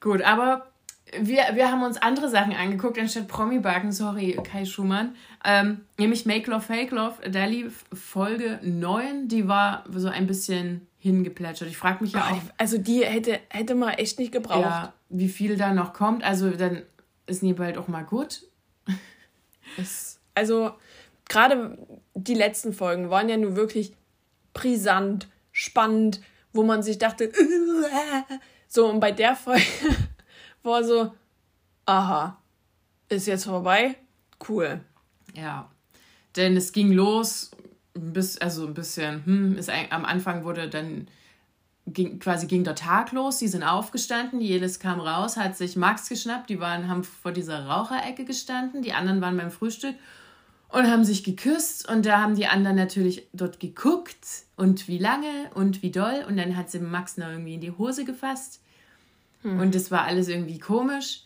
[0.00, 0.72] Gut, aber
[1.20, 5.14] wir, wir haben uns andere Sachen angeguckt, anstatt Promi-Backen, sorry, Kai Schumann.
[5.44, 7.30] Ähm, nämlich Make Love, Fake Love.
[7.30, 11.68] Da lief Folge 9, die war so ein bisschen hingeplätschert.
[11.68, 12.40] Ich frage mich ja auch.
[12.58, 14.60] Also die hätte, hätte man echt nicht gebraucht.
[14.60, 16.24] Ja, wie viel da noch kommt.
[16.24, 16.82] Also dann
[17.26, 18.42] ist nie bald auch mal gut.
[19.78, 20.72] Es, also
[21.28, 21.76] gerade
[22.14, 23.92] die letzten Folgen waren ja nur wirklich
[24.54, 26.20] brisant, spannend,
[26.52, 27.30] wo man sich dachte,
[28.68, 29.62] so und bei der Folge
[30.62, 31.12] war so,
[31.84, 32.40] aha,
[33.10, 33.96] ist jetzt vorbei,
[34.48, 34.80] cool.
[35.34, 35.68] Ja,
[36.36, 37.50] denn es ging los
[37.96, 41.08] bis, also ein bisschen, hm, ist am Anfang wurde dann
[41.86, 46.08] ging, quasi ging der Tag los, die sind aufgestanden, jedes kam raus, hat sich Max
[46.08, 49.94] geschnappt, die waren, haben vor dieser Raucherecke gestanden, die anderen waren beim Frühstück
[50.68, 55.50] und haben sich geküsst und da haben die anderen natürlich dort geguckt und wie lange
[55.54, 58.60] und wie doll und dann hat sie Max noch irgendwie in die Hose gefasst
[59.42, 59.60] hm.
[59.60, 61.22] und das war alles irgendwie komisch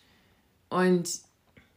[0.69, 1.09] und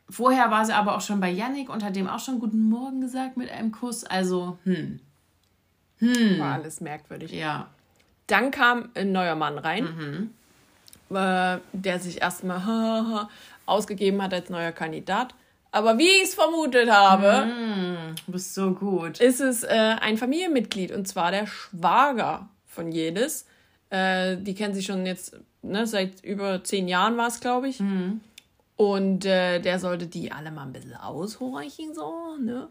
[0.10, 3.02] Vorher war sie aber auch schon bei Yannick und hat dem auch schon Guten Morgen
[3.02, 4.04] gesagt mit einem Kuss.
[4.04, 5.00] Also, hm.
[6.00, 6.40] Hm.
[6.40, 7.32] War alles merkwürdig.
[7.32, 7.68] Ja.
[8.28, 9.84] Dann kam ein neuer Mann rein,
[11.10, 11.16] mhm.
[11.16, 13.28] äh, der sich erstmal
[13.66, 15.34] ausgegeben hat als neuer Kandidat.
[15.72, 19.20] Aber wie ich es vermutet habe, mm, du bist so gut.
[19.20, 23.48] Ist es äh, ein Familienmitglied und zwar der Schwager von Jedes.
[23.90, 27.80] Äh, die kennen sich schon jetzt ne, seit über zehn Jahren war es, glaube ich.
[27.80, 28.22] Mhm.
[28.76, 32.70] Und äh, der sollte die alle mal ein bisschen aushorchen, so, ne?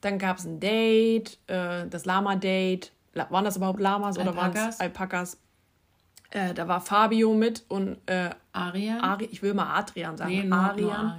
[0.00, 2.92] Dann gab es ein Date, äh, das Lama-Date.
[3.14, 5.38] Waren das überhaupt Lamas oder waren es Alpakas?
[6.30, 9.00] Äh, da war Fabio mit und äh, Arian.
[9.00, 10.30] Ari ich will mal Adrian sagen.
[10.30, 11.18] Nee, Arian.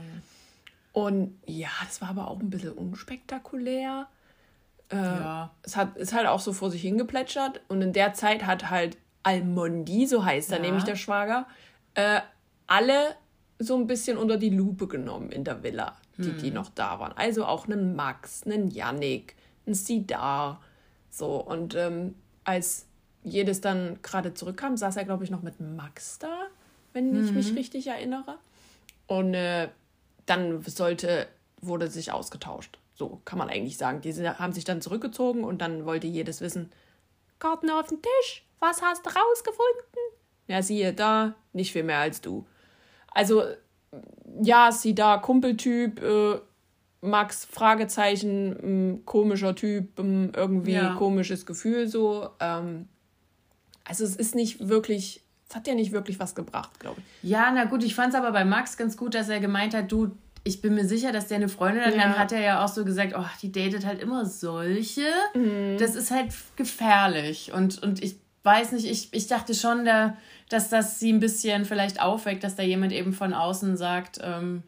[0.91, 4.07] Und ja, das war aber auch ein bisschen unspektakulär.
[4.89, 5.51] Äh, ja.
[5.63, 7.61] Es hat, ist halt auch so vor sich hingeplätschert.
[7.67, 10.63] Und in der Zeit hat halt Almondi, so heißt er ja.
[10.63, 11.47] nämlich der Schwager,
[11.95, 12.21] äh,
[12.67, 13.15] alle
[13.59, 16.37] so ein bisschen unter die Lupe genommen in der Villa, die, hm.
[16.37, 17.13] die noch da waren.
[17.13, 20.61] Also auch einen Max, einen Yannick, einen Sidar.
[21.09, 22.85] So, und ähm, als
[23.23, 26.47] jedes dann gerade zurückkam, saß er, glaube ich, noch mit Max da,
[26.93, 27.25] wenn mhm.
[27.25, 27.57] ich mich mhm.
[27.57, 28.37] richtig erinnere.
[29.07, 29.69] Und äh,
[30.25, 31.27] dann sollte,
[31.61, 32.77] wurde sich ausgetauscht.
[32.93, 34.01] So kann man eigentlich sagen.
[34.01, 36.71] Die haben sich dann zurückgezogen und dann wollte jedes wissen,
[37.39, 39.99] Karten auf den Tisch, was hast du rausgefunden?
[40.47, 42.47] Ja, siehe da, nicht viel mehr als du.
[43.17, 43.43] Also,
[44.43, 46.39] ja, sie da, Kumpeltyp, äh,
[47.01, 50.93] Max, Fragezeichen, äh, komischer Typ, äh, irgendwie ja.
[50.93, 52.29] komisches Gefühl so.
[52.39, 52.87] Ähm,
[53.83, 57.29] also es ist nicht wirklich, es hat ja nicht wirklich was gebracht, glaube ich.
[57.29, 59.91] Ja, na gut, ich fand es aber bei Max ganz gut, dass er gemeint hat,
[59.91, 60.11] du,
[60.43, 61.95] ich bin mir sicher, dass der eine Freundin hat.
[61.95, 62.03] Ja.
[62.03, 65.09] Dann hat er ja auch so gesagt, oh, die datet halt immer solche.
[65.33, 65.77] Mhm.
[65.79, 67.51] Das ist halt gefährlich.
[67.51, 70.17] Und, und ich weiß nicht, ich, ich dachte schon, der
[70.49, 74.63] dass das sie ein bisschen vielleicht aufweckt, dass da jemand eben von außen sagt, ähm,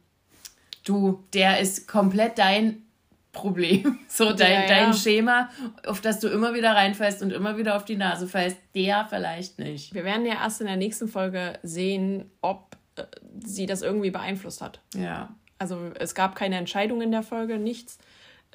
[0.84, 2.84] du, der ist komplett dein
[3.32, 4.00] Problem.
[4.10, 4.68] So dein, ja, ja.
[4.68, 5.50] dein Schema,
[5.86, 9.60] auf das du immer wieder reinfällst und immer wieder auf die Nase fällst, der vielleicht
[9.60, 9.94] nicht.
[9.94, 13.04] Wir werden ja erst in der nächsten Folge sehen, ob äh,
[13.46, 14.82] sie das irgendwie beeinflusst hat.
[14.96, 15.30] Ja.
[15.60, 18.00] Also es gab keine Entscheidung in der Folge, nichts.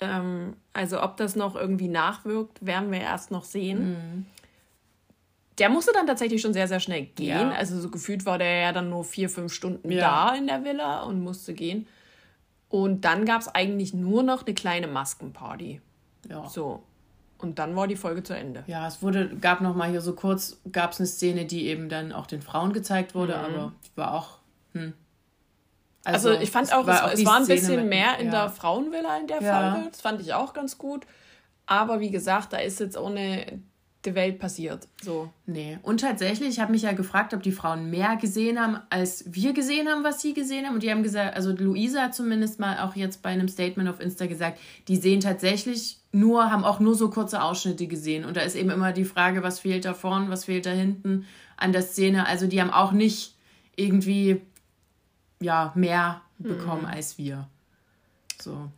[0.01, 3.93] Ähm, also ob das noch irgendwie nachwirkt, werden wir erst noch sehen.
[3.93, 4.27] Mhm.
[5.59, 7.51] Der musste dann tatsächlich schon sehr, sehr schnell gehen.
[7.51, 7.53] Ja.
[7.53, 10.01] Also so gefühlt war der ja dann nur vier, fünf Stunden ja.
[10.01, 11.87] da in der Villa und musste gehen.
[12.69, 15.81] Und dann gab es eigentlich nur noch eine kleine Maskenparty.
[16.29, 16.49] Ja.
[16.49, 16.83] So.
[17.39, 18.65] Und dann war die Folge zu Ende.
[18.67, 21.89] Ja, es wurde, gab noch mal hier so kurz, gab es eine Szene, die eben
[21.89, 23.45] dann auch den Frauen gezeigt wurde, mhm.
[23.45, 24.39] aber war auch,
[24.73, 24.95] hm.
[26.05, 28.27] Also, also ich fand auch, war es, auch es war ein bisschen mit, mehr in
[28.27, 28.33] ja.
[28.33, 29.89] der Frauenvilla in der Folge.
[29.91, 31.07] Das fand ich auch ganz gut.
[31.67, 33.63] Aber wie gesagt, da ist jetzt ohne
[34.05, 34.89] der Welt passiert.
[35.03, 35.31] So.
[35.47, 35.79] Nee.
[35.83, 39.53] Und tatsächlich, ich habe mich ja gefragt, ob die Frauen mehr gesehen haben, als wir
[39.53, 40.75] gesehen haben, was sie gesehen haben.
[40.75, 44.01] Und die haben gesagt, also Luisa hat zumindest mal auch jetzt bei einem Statement auf
[44.01, 48.25] Insta gesagt, die sehen tatsächlich nur, haben auch nur so kurze Ausschnitte gesehen.
[48.25, 51.27] Und da ist eben immer die Frage, was fehlt da vorne, was fehlt da hinten
[51.57, 52.27] an der Szene.
[52.27, 53.35] Also die haben auch nicht
[53.77, 54.41] irgendwie
[55.41, 56.89] ja, mehr bekommen mhm.
[56.89, 57.49] als wir.
[58.41, 58.71] So.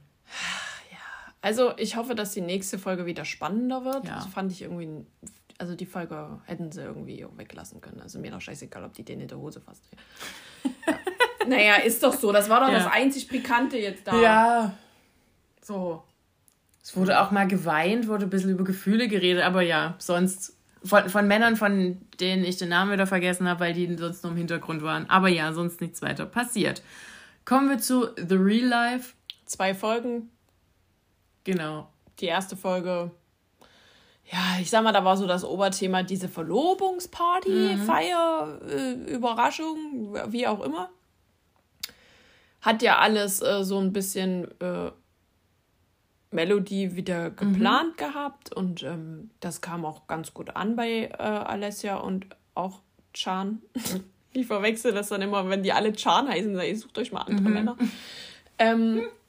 [1.47, 4.05] Also ich hoffe, dass die nächste Folge wieder spannender wird.
[4.05, 4.17] Ja.
[4.17, 5.07] Das fand ich irgendwie.
[5.59, 8.01] Also die Folge hätten sie irgendwie weglassen können.
[8.01, 9.85] Also mir doch scheißegal, ob die den in der Hose fasst.
[10.65, 10.95] Ja.
[11.49, 12.33] naja, ist doch so.
[12.33, 12.81] Das war doch ja.
[12.81, 14.21] das einzig Pikante jetzt da.
[14.21, 14.77] Ja.
[15.63, 16.03] So.
[16.83, 21.09] Es wurde auch mal geweint, wurde ein bisschen über Gefühle geredet, aber ja, sonst von,
[21.09, 24.39] von Männern, von denen ich den Namen wieder vergessen habe, weil die sonst nur im
[24.39, 25.09] Hintergrund waren.
[25.09, 26.83] Aber ja, sonst nichts weiter passiert.
[27.45, 29.15] Kommen wir zu The Real Life.
[29.45, 30.29] Zwei Folgen,
[31.47, 31.87] Genau.
[32.19, 33.13] Die erste Folge,
[34.33, 37.83] ja, ich sag mal, da war so das Oberthema diese Verlobungsparty, mhm.
[37.83, 40.91] Feier, äh, Überraschung, wie auch immer.
[42.61, 44.91] Hat ja alles äh, so ein bisschen äh,
[46.33, 47.37] Melodie wieder mhm.
[47.37, 47.97] geplant mhm.
[47.97, 52.81] gehabt und ähm, das kam auch ganz gut an bei äh, Alessia und auch
[53.15, 53.63] Chan.
[54.33, 57.49] ich verwechsel das dann immer, wenn die alle Chan heißen, ihr sucht euch mal andere
[57.49, 57.55] mhm.
[57.55, 57.77] Männer.
[58.59, 59.03] Ähm,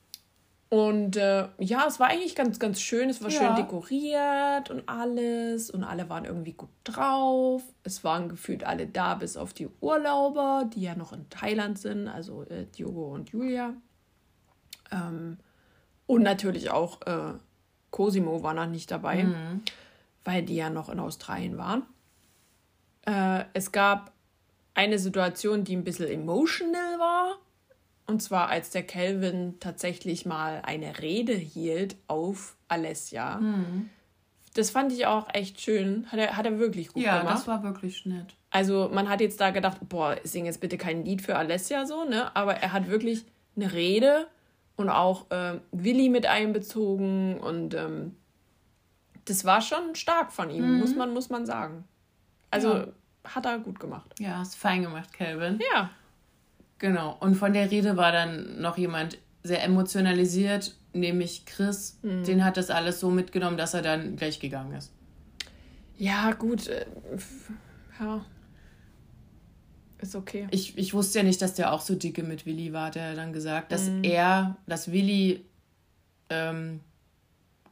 [0.69, 3.09] und äh, ja, es war eigentlich ganz, ganz schön.
[3.09, 3.39] Es war ja.
[3.39, 5.69] schön dekoriert und alles.
[5.69, 7.63] Und alle waren irgendwie gut drauf.
[7.83, 12.09] Es waren gefühlt alle da, bis auf die Urlauber, die ja noch in Thailand sind.
[12.09, 13.73] Also äh, Diogo und Julia.
[14.91, 15.37] Ähm,
[16.05, 17.33] und natürlich auch äh,
[17.91, 19.61] Cosimo war noch nicht dabei, mhm.
[20.25, 21.83] weil die ja noch in Australien waren.
[23.05, 24.11] Äh, es gab
[24.73, 27.37] eine Situation, die ein bisschen emotional war
[28.07, 33.37] und zwar, als der Kelvin tatsächlich mal eine Rede hielt auf Alessia.
[33.37, 33.89] Mhm.
[34.53, 36.07] Das fand ich auch echt schön.
[36.11, 37.31] Hat er, hat er wirklich gut ja, gemacht.
[37.31, 38.35] Ja, das war wirklich nett.
[38.49, 42.05] Also, man hat jetzt da gedacht, boah, sing jetzt bitte kein Lied für Alessia so,
[42.05, 42.35] ne?
[42.35, 44.27] Aber er hat wirklich eine Rede
[44.77, 48.15] und auch äh, Willi mit einbezogen und ähm,
[49.25, 50.79] das war schon stark von ihm, mhm.
[50.79, 51.83] muss, man, muss man sagen.
[52.51, 52.87] Also, ja.
[53.25, 54.15] hat er gut gemacht.
[54.17, 55.59] Ja, hast fein gemacht, Kelvin.
[55.73, 55.89] Ja.
[56.79, 57.17] Genau.
[57.19, 61.99] Und von der Rede war dann noch jemand sehr emotionalisiert, nämlich Chris.
[62.01, 62.23] Mhm.
[62.23, 64.91] Den hat das alles so mitgenommen, dass er dann gleich gegangen ist.
[65.97, 66.67] Ja, gut.
[66.67, 66.85] Äh,
[67.99, 68.25] ja.
[69.99, 70.47] Ist okay.
[70.51, 73.33] Ich, ich wusste ja nicht, dass der auch so dicke mit Willi war, der dann
[73.33, 74.03] gesagt, dass mhm.
[74.03, 75.43] er, dass Willi
[76.29, 76.81] ähm,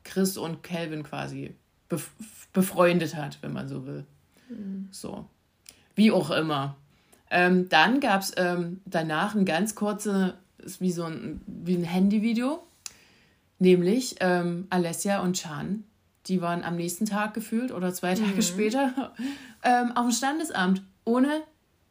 [0.04, 1.54] Chris und Calvin quasi
[1.88, 2.12] bef
[2.52, 4.06] befreundet hat, wenn man so will.
[4.50, 4.88] Mhm.
[4.89, 5.28] So.
[5.94, 6.78] Wie auch immer.
[7.30, 10.34] Ähm, dann gab es ähm, danach ein ganz kurzes,
[10.80, 12.64] wie so ein, wie ein Handyvideo,
[13.60, 15.84] nämlich ähm, Alessia und Chan.
[16.28, 18.42] Die waren am nächsten Tag gefühlt oder zwei Tage mhm.
[18.42, 19.14] später
[19.64, 21.42] ähm, auf dem Standesamt, ohne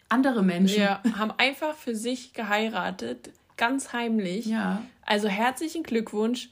[0.09, 0.81] andere Menschen.
[0.81, 4.47] Ja, haben einfach für sich geheiratet, ganz heimlich.
[4.47, 4.83] Ja.
[5.05, 6.51] Also herzlichen Glückwunsch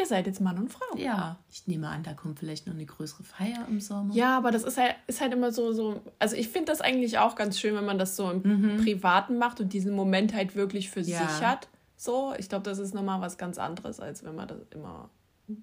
[0.00, 0.96] ihr seid jetzt Mann und Frau.
[0.96, 4.14] Ja, ich nehme an, da kommt vielleicht noch eine größere Feier im Sommer.
[4.14, 7.18] Ja, aber das ist halt, ist halt immer so, so also ich finde das eigentlich
[7.18, 8.84] auch ganz schön, wenn man das so im mhm.
[8.84, 11.18] Privaten macht und diesen Moment halt wirklich für ja.
[11.18, 11.68] sich hat.
[11.96, 15.10] So, ich glaube, das ist nochmal was ganz anderes, als wenn man das immer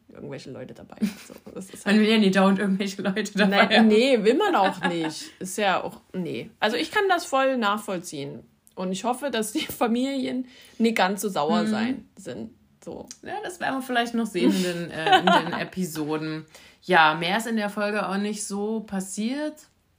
[0.09, 1.09] irgendwelche Leute dabei hat.
[1.27, 3.87] So, halt man will ja nicht dauernd irgendwelche Leute dabei Nein, haben.
[3.87, 5.31] Nee, will man auch nicht.
[5.39, 6.51] Ist ja auch, nee.
[6.59, 8.43] Also ich kann das voll nachvollziehen.
[8.75, 10.45] Und ich hoffe, dass die Familien
[10.77, 11.67] nicht ganz so sauer mhm.
[11.67, 12.51] sein sind.
[12.87, 13.05] So.
[13.21, 16.45] Ja, das werden wir vielleicht noch sehen in den, äh, in den Episoden.
[16.83, 19.55] Ja, mehr ist in der Folge auch nicht so passiert.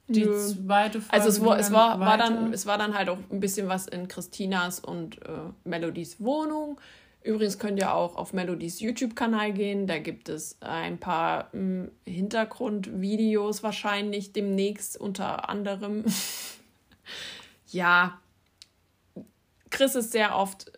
[0.07, 0.35] Die Nö.
[0.35, 1.13] zweite Folge.
[1.13, 3.85] Also es, war, es war, war, dann, es war dann halt auch ein bisschen was
[3.85, 5.29] in Christinas und äh,
[5.65, 6.81] Melodies Wohnung.
[7.21, 9.85] Übrigens könnt ihr auch auf Melodies YouTube-Kanal gehen.
[9.85, 16.05] Da gibt es ein paar hm, Hintergrundvideos wahrscheinlich demnächst unter anderem.
[17.67, 18.19] ja,
[19.69, 20.71] Chris ist sehr oft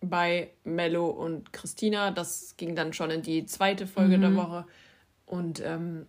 [0.00, 2.10] bei Mello und Christina.
[2.10, 4.22] Das ging dann schon in die zweite Folge mhm.
[4.22, 4.66] der Woche.
[5.24, 6.06] Und ähm,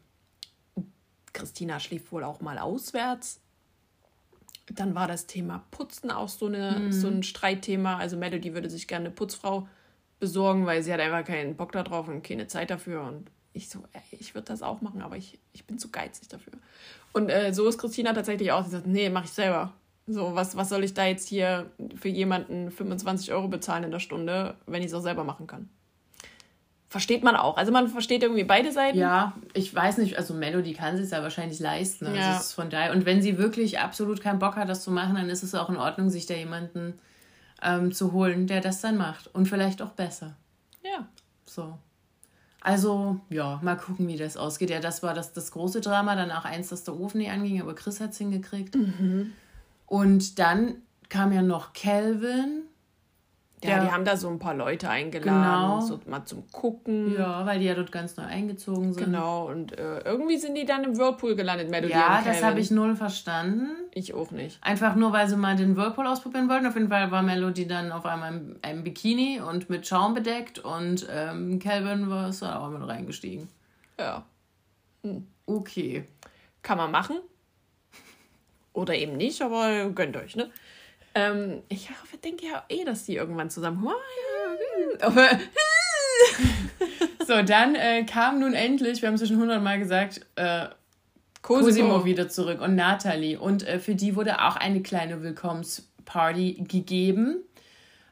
[1.34, 3.42] Christina schlief wohl auch mal auswärts.
[4.70, 6.92] Dann war das Thema Putzen auch so, eine, mhm.
[6.92, 7.98] so ein Streitthema.
[7.98, 9.68] Also Melody würde sich gerne eine Putzfrau
[10.20, 13.04] besorgen, weil sie hat einfach keinen Bock darauf und keine Zeit dafür.
[13.04, 16.28] Und ich so, ey, ich würde das auch machen, aber ich, ich bin zu geizig
[16.28, 16.54] dafür.
[17.14, 18.66] Und äh, so ist Christina tatsächlich auch.
[18.66, 19.74] Sie sagt, nee, mach ich selber.
[20.08, 24.00] So, was, was soll ich da jetzt hier für jemanden 25 Euro bezahlen in der
[24.00, 25.70] Stunde, wenn ich es auch selber machen kann?
[26.90, 27.58] Versteht man auch.
[27.58, 28.98] Also man versteht irgendwie beide Seiten.
[28.98, 32.06] Ja, ich weiß nicht, also Melody kann sich ja wahrscheinlich leisten.
[32.06, 32.38] Also ja.
[32.38, 32.94] ist von daher.
[32.94, 35.70] Und wenn sie wirklich absolut keinen Bock hat, das zu machen, dann ist es auch
[35.70, 36.98] in Ordnung, sich da jemanden
[37.62, 39.28] ähm, zu holen, der das dann macht.
[39.36, 40.38] Und vielleicht auch besser.
[40.82, 41.06] Ja.
[41.46, 41.78] So.
[42.62, 44.70] Also, ja, mal gucken, wie das ausgeht.
[44.70, 46.16] Ja, das war das, das große Drama.
[46.16, 48.76] Dann auch eins, dass der Ofen nicht anging, aber Chris hat es hingekriegt.
[48.76, 49.34] Mhm.
[49.88, 52.68] Und dann kam ja noch Calvin
[53.64, 55.82] ja, ja, die haben da so ein paar Leute eingeladen, genau.
[55.82, 57.16] so mal zum Gucken.
[57.18, 59.06] Ja, weil die ja dort ganz neu eingezogen sind.
[59.06, 62.70] Genau, und äh, irgendwie sind die dann im Whirlpool gelandet, Melody Ja, das habe ich
[62.70, 63.70] null verstanden.
[63.96, 64.60] Ich auch nicht.
[64.62, 66.68] Einfach nur, weil sie mal den Whirlpool ausprobieren wollten.
[66.68, 70.60] Auf jeden Fall war Melody dann auf einmal im, im Bikini und mit Schaum bedeckt
[70.60, 73.50] und ähm, Calvin war es auch mit reingestiegen.
[74.00, 74.24] Ja.
[75.02, 75.26] Hm.
[75.48, 76.06] Okay.
[76.62, 77.18] Kann man machen.
[78.78, 80.52] Oder eben nicht, aber gönnt euch, ne?
[81.16, 81.90] Ähm, ich
[82.24, 83.90] denke ja eh, dass die irgendwann zusammen.
[85.02, 85.28] Aber
[87.28, 90.68] so, dann äh, kam nun endlich, wir haben es schon hundertmal gesagt, äh,
[91.42, 91.66] Cosimo.
[91.66, 93.40] Cosimo wieder zurück und Natalie.
[93.40, 97.38] Und äh, für die wurde auch eine kleine Willkommensparty gegeben.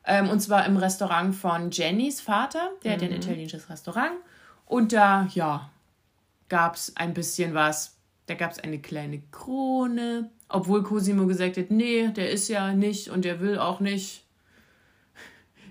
[0.03, 2.71] Ähm, und zwar im Restaurant von Jennys Vater.
[2.83, 2.95] Der mhm.
[2.95, 4.13] hat ein italienisches Restaurant.
[4.65, 5.69] Und da, ja,
[6.49, 7.97] gab es ein bisschen was.
[8.25, 10.31] Da gab es eine kleine Krone.
[10.47, 14.23] Obwohl Cosimo gesagt hat, nee, der ist ja nicht und der will auch nicht.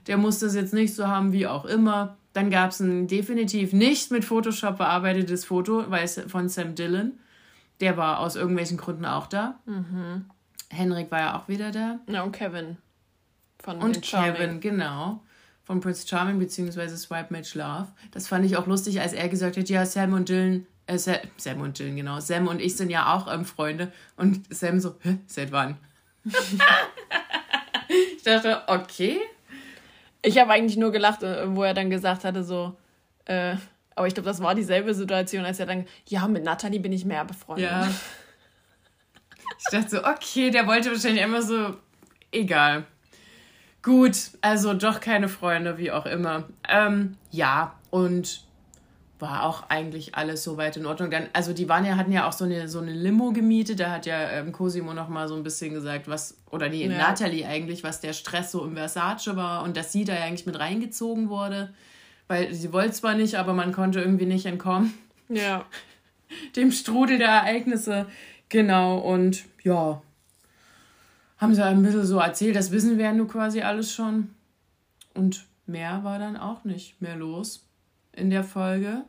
[0.07, 2.17] Der muss das jetzt nicht so haben, wie auch immer.
[2.33, 7.13] Dann gab es ein definitiv nicht mit Photoshop bearbeitetes Foto weil es von Sam Dillon.
[7.81, 9.61] Der war aus irgendwelchen Gründen auch da.
[9.67, 10.27] Mhm.
[10.69, 12.01] Henrik war ja auch wieder da.
[12.09, 12.77] Ja, und Kevin.
[13.59, 15.23] Von und Kevin, genau.
[15.63, 16.89] Von Prince Charming bzw.
[16.97, 17.89] Swipe Match Love.
[18.11, 21.61] Das fand ich auch lustig, als er gesagt hat, ja, Sam und Dylan äh, Sam
[21.61, 22.21] und Jill, genau.
[22.21, 23.93] Sam und ich sind ja auch ähm, Freunde.
[24.17, 25.79] Und Sam so, hä, seit wann?
[28.17, 29.21] ich dachte, okay.
[30.23, 32.77] Ich habe eigentlich nur gelacht, äh, wo er dann gesagt hatte, so,
[33.27, 33.57] äh,
[33.95, 37.05] aber ich glaube, das war dieselbe Situation, als er dann, ja, mit Nathalie bin ich
[37.05, 37.71] mehr befreundet.
[37.71, 37.89] Ja.
[39.59, 41.77] Ich dachte so, okay, der wollte wahrscheinlich immer so,
[42.33, 42.85] egal.
[43.83, 46.45] Gut, also doch keine Freunde, wie auch immer.
[46.69, 48.45] Ähm, ja, und
[49.19, 51.11] war auch eigentlich alles soweit in Ordnung.
[51.11, 53.91] Dann, also die waren ja, hatten ja auch so eine, so eine Limo gemietet, da
[53.91, 56.89] hat ja ähm, Cosimo noch mal so ein bisschen gesagt, was, oder die ja.
[56.89, 60.47] Natalie eigentlich, was der Stress so im Versace war und dass sie da ja eigentlich
[60.47, 61.73] mit reingezogen wurde.
[62.27, 64.95] Weil sie wollte zwar nicht, aber man konnte irgendwie nicht entkommen.
[65.29, 65.65] Ja.
[66.57, 68.07] Dem Strudel der Ereignisse.
[68.49, 70.03] Genau, und ja.
[71.37, 74.31] Haben sie ein bisschen so erzählt, das wissen wir ja nur quasi alles schon.
[75.13, 77.64] Und mehr war dann auch nicht mehr los
[78.17, 79.05] in der Folge.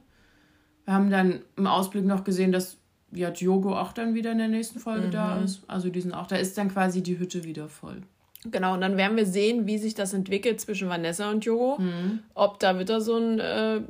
[0.85, 2.77] Wir haben dann im Ausblick noch gesehen, dass
[3.11, 5.11] ja, Diogo auch dann wieder in der nächsten Folge mhm.
[5.11, 5.63] da ist.
[5.67, 8.01] Also die sind auch, da ist dann quasi die Hütte wieder voll.
[8.51, 11.81] Genau, und dann werden wir sehen, wie sich das entwickelt zwischen Vanessa und Diogo.
[11.81, 12.19] Mhm.
[12.35, 13.81] Ob da wieder so ein äh,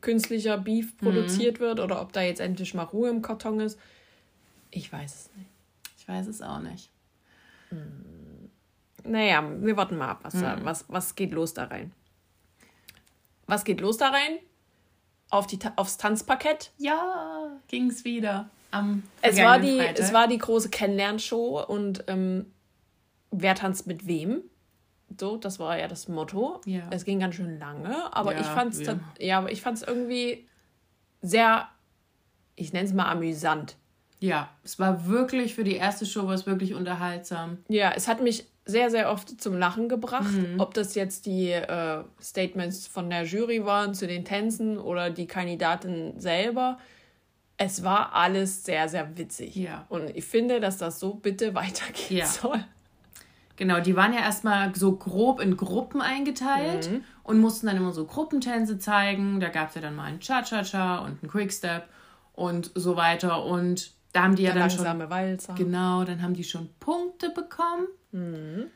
[0.00, 1.06] künstlicher Beef mhm.
[1.06, 1.64] produziert mhm.
[1.64, 3.78] wird oder ob da jetzt endlich mal Ruhe im Karton ist.
[4.70, 5.50] Ich weiß es nicht.
[5.98, 6.90] Ich weiß es auch nicht.
[7.70, 8.50] Mhm.
[9.04, 10.64] Naja, wir warten mal ab, was, da, mhm.
[10.64, 11.92] was, was geht los da rein.
[13.46, 14.38] Was geht los da rein?
[15.36, 16.72] Auf die, aufs Tanzparkett.
[16.78, 19.98] Ja, ging es wieder am es war die Freitag.
[19.98, 22.46] Es war die große Kennenlernshow und ähm,
[23.30, 24.42] wer tanzt mit wem?
[25.18, 26.60] So, das war ja das Motto.
[26.64, 26.82] Ja.
[26.90, 30.46] Es ging ganz schön lange, aber ja, ich fand es ja, ich fand es irgendwie
[31.22, 31.68] sehr,
[32.56, 33.76] ich nenne es mal amüsant.
[34.18, 37.58] Ja, es war wirklich für die erste Show war es wirklich unterhaltsam.
[37.68, 40.32] Ja, es hat mich sehr, sehr oft zum Lachen gebracht.
[40.32, 40.58] Mhm.
[40.58, 45.26] Ob das jetzt die äh, Statements von der Jury waren zu den Tänzen oder die
[45.26, 46.78] Kandidatin selber.
[47.56, 49.54] Es war alles sehr, sehr witzig.
[49.54, 49.86] Ja.
[49.88, 52.26] Und ich finde, dass das so bitte weitergehen ja.
[52.26, 52.62] soll.
[53.54, 57.04] Genau, die waren ja erstmal so grob in Gruppen eingeteilt mhm.
[57.22, 59.40] und mussten dann immer so Gruppentänze zeigen.
[59.40, 61.84] Da gab es ja dann mal einen Cha-Cha-Cha und einen Quickstep
[62.34, 63.44] und so weiter.
[63.44, 64.84] Und da haben die ja dann schon.
[64.84, 65.54] Walzer.
[65.54, 67.86] Genau, dann haben die schon Punkte bekommen.
[68.16, 68.70] Mhm.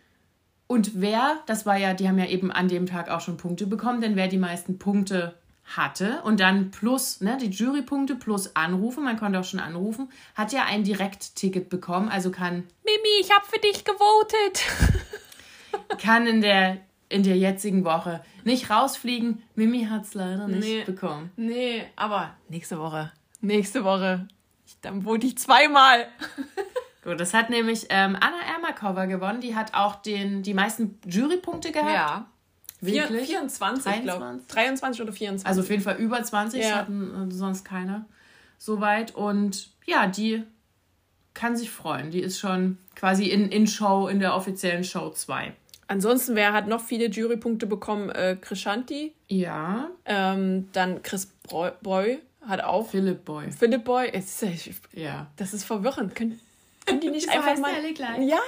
[0.66, 3.66] Und wer, das war ja, die haben ja eben an dem Tag auch schon Punkte
[3.66, 9.00] bekommen, denn wer die meisten Punkte hatte und dann plus, ne, die Jurypunkte plus Anrufe,
[9.00, 12.64] man konnte auch schon anrufen, hat ja ein Direktticket bekommen, also kann.
[12.84, 14.62] Mimi, ich habe für dich gewotet!
[15.98, 19.42] kann in der in der jetzigen Woche nicht rausfliegen.
[19.56, 20.84] Mimi hat es leider nicht Nee.
[20.84, 21.32] bekommen.
[21.36, 23.10] Nee, aber nächste Woche.
[23.40, 24.28] Nächste Woche.
[24.64, 26.06] Ich, dann wurde ich zweimal.
[27.02, 29.40] Gut, das hat nämlich ähm, Anna Ermakova gewonnen.
[29.40, 31.90] Die hat auch den, die meisten Jurypunkte gehabt.
[31.94, 32.26] Ja.
[32.82, 33.26] Wirklich?
[33.28, 34.48] 24, glaube 23?
[34.48, 35.46] 23 oder 24.
[35.46, 36.76] Also auf jeden Fall über 20, das Ja.
[36.76, 38.06] hatten äh, sonst keiner
[38.58, 39.14] so weit.
[39.14, 40.42] Und ja, die
[41.34, 42.10] kann sich freuen.
[42.10, 45.52] Die ist schon quasi in, in Show, in der offiziellen Show 2.
[45.88, 48.10] Ansonsten, wer hat noch viele Jurypunkte bekommen?
[48.10, 49.14] Äh, Krishanti.
[49.28, 52.88] Ja, Ähm, dann Chris Breu Boy hat auch.
[52.90, 53.50] Philip Boy.
[53.52, 54.08] Philipp Boy.
[54.10, 54.42] Ist,
[54.92, 55.26] Ja.
[55.36, 56.14] das ist verwirrend.
[56.14, 56.40] Können,
[56.90, 57.74] können die nicht Wieso einfach mal.
[57.74, 58.28] alle gleich?
[58.28, 58.40] Ja.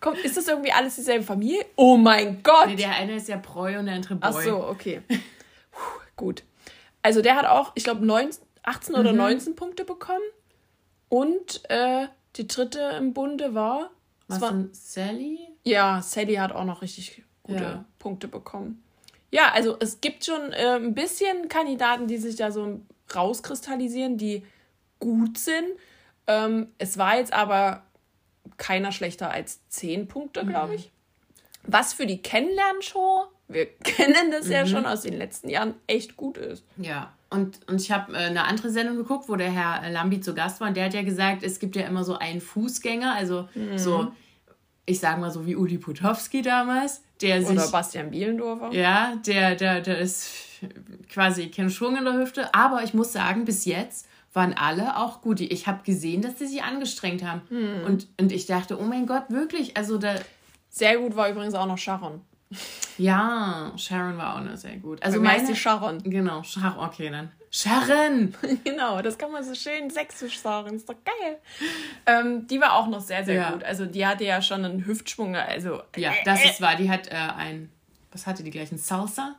[0.00, 1.64] Komm, ist das irgendwie alles dieselbe Familie?
[1.76, 2.66] Oh mein Gott!
[2.66, 4.30] Nee, der eine ist ja Breu und der andere Boy.
[4.30, 5.00] Ach so, okay.
[5.08, 5.78] Puh,
[6.16, 6.42] gut.
[7.00, 8.06] Also der hat auch, ich glaube,
[8.62, 10.24] 18 oder 19 Punkte bekommen.
[11.08, 13.90] Und äh, die dritte im Bunde war.
[14.26, 15.38] Was war Sally?
[15.64, 17.84] ja, Sally hat auch noch richtig gute Ja.
[17.98, 18.82] Punkte bekommen.
[19.30, 22.80] Ja, also es gibt schon äh, ein bisschen Kandidaten, die sich da so
[23.14, 24.44] rauskristallisieren, die
[24.98, 25.66] gut sind.
[26.26, 27.82] Ähm, es war jetzt aber
[28.56, 30.90] keiner schlechter als 10 Punkte, glaube ich.
[31.66, 36.36] Was für die Kennenlernshow, wir kennen das ja schon aus den letzten Jahren, echt gut
[36.38, 36.64] ist.
[36.76, 37.12] Ja.
[37.30, 40.60] Und, und ich habe äh, eine andere Sendung geguckt, wo der Herr Lambi zu Gast
[40.60, 40.68] war.
[40.68, 43.76] Und der hat ja gesagt, es gibt ja immer so einen Fußgänger, also Mhm.
[43.78, 44.12] so,
[44.86, 47.50] ich sage mal so wie Uli Putowski damals, der sich.
[47.58, 48.72] Oder Bastian Bielendorfer.
[48.72, 50.30] Ja, der, der, der ist
[51.08, 52.54] quasi kein Schwung in der Hüfte.
[52.54, 55.40] Aber ich muss sagen, bis jetzt waren alle auch gut.
[55.40, 57.42] Ich habe gesehen, dass sie sich angestrengt haben.
[57.48, 57.84] Hm.
[57.86, 59.76] Und, und ich dachte, oh mein Gott, wirklich?
[59.76, 60.16] Also da.
[60.68, 62.20] Sehr gut war übrigens auch noch Sharon.
[62.98, 65.02] Ja, Sharon war auch noch sehr gut.
[65.02, 65.46] Also Bei meine.
[65.48, 66.02] die Sharon.
[66.02, 67.30] Genau, Sharon, okay dann.
[67.50, 68.34] Sharon!
[68.64, 70.74] Genau, das kann man so schön sächsisch sagen.
[70.74, 71.38] Ist doch geil.
[72.06, 73.50] Ähm, die war auch noch sehr, sehr Ja.
[73.52, 73.62] gut.
[73.62, 75.36] Also die hatte ja schon einen Hüftschwung.
[75.36, 76.74] Also Ja, das ist wahr.
[76.76, 77.70] Die hat äh, ein.
[78.10, 78.72] Was hatte die gleich?
[78.72, 79.36] Ein Salsa?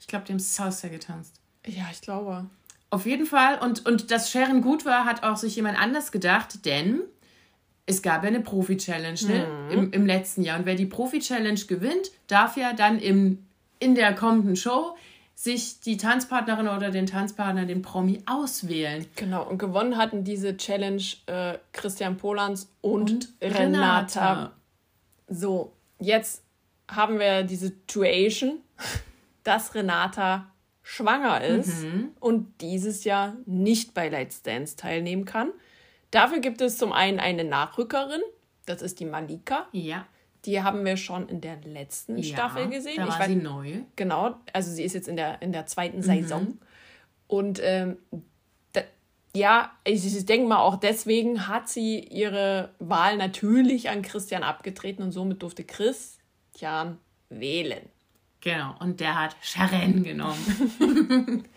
[0.00, 1.40] Ich glaube, die haben Salsa getanzt.
[1.66, 2.46] Ja, ich glaube.
[2.92, 3.58] Auf jeden Fall.
[3.58, 7.00] Und, und dass Sharon gut war, hat auch sich jemand anders gedacht, denn
[7.86, 9.46] es gab ja eine Profi-Challenge ne?
[9.70, 10.58] Im, im letzten Jahr.
[10.58, 13.46] Und wer die Profi-Challenge gewinnt, darf ja dann im,
[13.78, 14.94] in der kommenden Show
[15.34, 19.06] sich die Tanzpartnerin oder den Tanzpartner, den Promi, auswählen.
[19.16, 19.48] Genau.
[19.48, 24.32] Und gewonnen hatten diese Challenge äh, Christian Polans und, Und Renata.
[24.32, 24.52] Renata.
[25.28, 26.42] So, jetzt
[26.88, 28.58] haben wir die Situation,
[29.44, 30.51] dass Renata
[30.82, 31.84] schwanger ist
[32.20, 35.50] und dieses Jahr nicht bei Let's Dance teilnehmen kann.
[36.10, 38.20] Dafür gibt es zum einen eine Nachrückerin,
[38.66, 39.66] das ist die Malika.
[39.72, 40.06] Ja.
[40.44, 42.96] Die haben wir schon in der letzten Staffel ja, gesehen.
[42.96, 43.72] Da Ich war weiß- sie neu.
[43.94, 46.02] Genau, also sie ist jetzt in der, in der zweiten Mhm.
[46.02, 46.58] Saison.
[47.28, 47.96] Und ähm,
[48.72, 48.80] da,
[49.34, 55.02] ja, ich, ich denke mal auch deswegen hat sie ihre Wahl natürlich an Christian abgetreten
[55.04, 56.98] und somit durfte Christian
[57.30, 57.88] wählen.
[58.42, 58.74] Genau.
[58.80, 61.44] Und der hat Sharon genommen.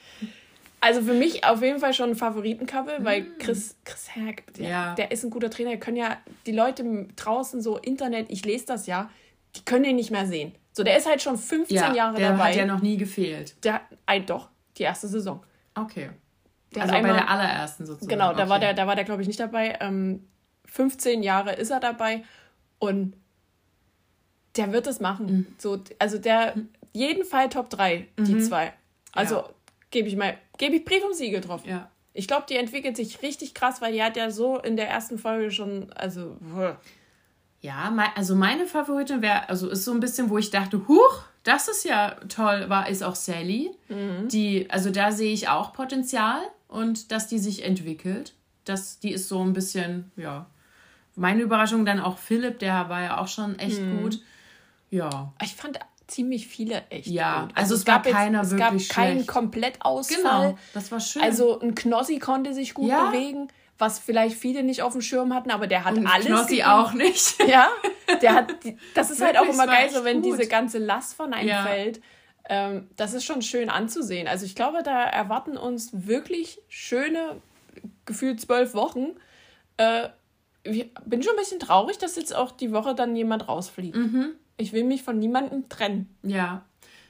[0.82, 4.70] Also für mich auf jeden Fall schon ein Favoritencouple, weil Chris, Chris Herg, der, Mhm.
[4.72, 4.94] Ja.
[4.94, 5.72] der ist ein guter Trainer.
[5.72, 9.10] Die können ja die Leute draußen so Internet, ich lese das ja,
[9.56, 10.54] die können ihn nicht mehr sehen.
[10.74, 12.50] So, der ist halt schon 15 ja, Jahre der dabei.
[12.50, 13.56] hat ja noch nie gefehlt.
[13.66, 15.42] der, ein, doch, die erste Saison.
[15.74, 16.12] Okay.
[16.76, 18.10] Der also hat bei einmal- der allerersten sozusagen.
[18.10, 18.66] Genau, da war okay.
[18.68, 19.80] der, da war der, glaube ich, nicht dabei.
[19.82, 20.28] Ähm,
[20.66, 22.24] 15 Jahre ist er dabei
[22.78, 23.16] und
[24.56, 25.26] der wird es machen.
[25.26, 25.48] Mhm.
[25.58, 26.54] So, also der,
[26.96, 28.74] jeden Fall Top 3, die zwei.
[29.12, 29.50] Also Ja.
[29.92, 31.66] gebe ich mal, gebe ich Brief und Siegel drauf.
[31.66, 31.90] Ja.
[32.14, 35.18] Ich glaube, die entwickelt sich richtig krass, weil die hat ja so in der ersten
[35.20, 36.74] Folge schon, also, wuh.
[37.62, 41.68] Ja, also meine Favoritin wäre, also ist so ein bisschen, wo ich dachte, huch, das
[41.68, 43.72] ist ja toll, war, ist auch Sally.
[44.28, 48.34] Die, also da sehe ich auch Potenzial und dass die sich entwickelt.
[48.66, 50.46] Das, die ist so ein bisschen, ja.
[51.16, 54.22] Meine Überraschung dann auch Philipp, der war ja auch schon echt gut.
[54.90, 55.34] Ja.
[55.44, 57.52] ich fand ziemlich viele echt Ja, gut.
[57.56, 59.28] also es war keiner es wirklich gab keinen schlecht.
[59.28, 60.18] Komplettausfall.
[60.50, 61.22] Genau, das war schön.
[61.22, 63.06] Also ein Knossi konnte sich gut Ja.
[63.10, 66.28] bewegen, was vielleicht viele nicht auf dem Schirm hatten, aber der hat und alles.
[66.28, 66.68] Knossi gegeben.
[66.70, 67.36] auch nicht.
[67.48, 67.68] Ja,
[68.22, 68.54] der hat.
[68.94, 70.34] Das ist halt auch immer es geil, so wenn gut.
[70.40, 71.64] diese ganze Last von einem Ja.
[71.64, 72.02] fällt.
[72.48, 74.28] Ähm, das ist schon schön anzusehen.
[74.28, 77.42] Also ich glaube, da erwarten uns wirklich schöne,
[78.06, 79.08] gefühlt zwölf Wochen.
[79.78, 80.10] Äh,
[80.64, 83.96] ich bin schon ein bisschen traurig, dass jetzt auch die Woche dann jemand rausfliegt.
[83.96, 84.36] Mhm.
[84.58, 86.16] Ich will mich von niemandem trennen.
[86.24, 86.64] Ja.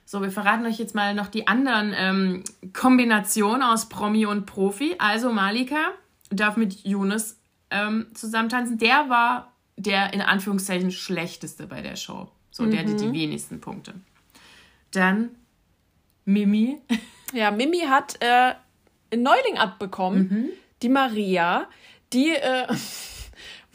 [0.06, 2.44] So, wir verraten euch jetzt mal noch die anderen ähm,
[2.74, 4.96] Kombinationen aus Promi und Profi.
[5.00, 5.78] Also Malika
[6.30, 7.38] darf mit Yunus
[7.72, 8.78] ähm, zusammentanzen.
[8.78, 12.30] Der war der in Anführungszeichen schlechteste bei der Show.
[12.52, 13.94] So, der hatte die wenigsten Punkte.
[14.92, 15.32] Dann
[16.26, 16.78] Mimi.
[17.34, 18.54] Ja, Mimi hat äh,
[19.12, 20.50] einen Neuling abbekommen, Mhm.
[20.84, 21.68] die Maria,
[22.14, 22.68] die, äh,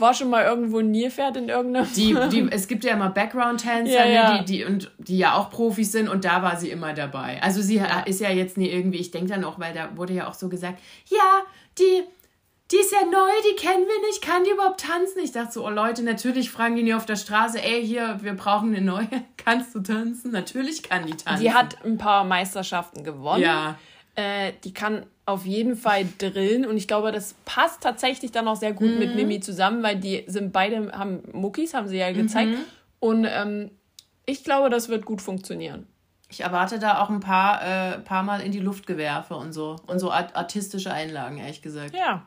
[0.01, 1.87] war schon mal irgendwo ein Nilpferd in irgendeinem.
[1.95, 4.39] Die, die, es gibt ja immer Background-Tänzer, Ja, ne, ja.
[4.39, 7.43] Die, die, und, die ja auch Profis sind und da war sie immer dabei.
[7.43, 10.29] Also sie ist ja jetzt nie irgendwie, ich denke dann auch, weil da wurde ja
[10.29, 11.43] auch so gesagt, ja,
[11.79, 12.03] die,
[12.71, 15.21] die ist ja neu, die kennen wir nicht, kann die überhaupt tanzen?
[15.23, 18.35] Ich dachte so, oh Leute, natürlich fragen die nie auf der Straße, ey, hier, wir
[18.35, 20.31] brauchen eine neue, kannst du tanzen?
[20.31, 21.43] Natürlich kann die tanzen.
[21.43, 23.43] Die hat ein paar Meisterschaften gewonnen.
[23.43, 23.77] Ja.
[24.15, 28.57] Äh, die kann auf jeden Fall drillen und ich glaube, das passt tatsächlich dann auch
[28.57, 28.99] sehr gut Mhm.
[28.99, 32.51] mit Mimi zusammen, weil die sind beide, haben Muckis, haben sie ja gezeigt.
[32.51, 32.65] Mhm.
[33.01, 33.71] Und ähm,
[34.27, 35.87] ich glaube, das wird gut funktionieren.
[36.29, 39.77] Ich erwarte da auch ein paar, äh, paar Mal in die Luftgewerfe und so.
[39.87, 41.95] Und so art artistische Einlagen, ehrlich gesagt.
[41.95, 42.27] Ja.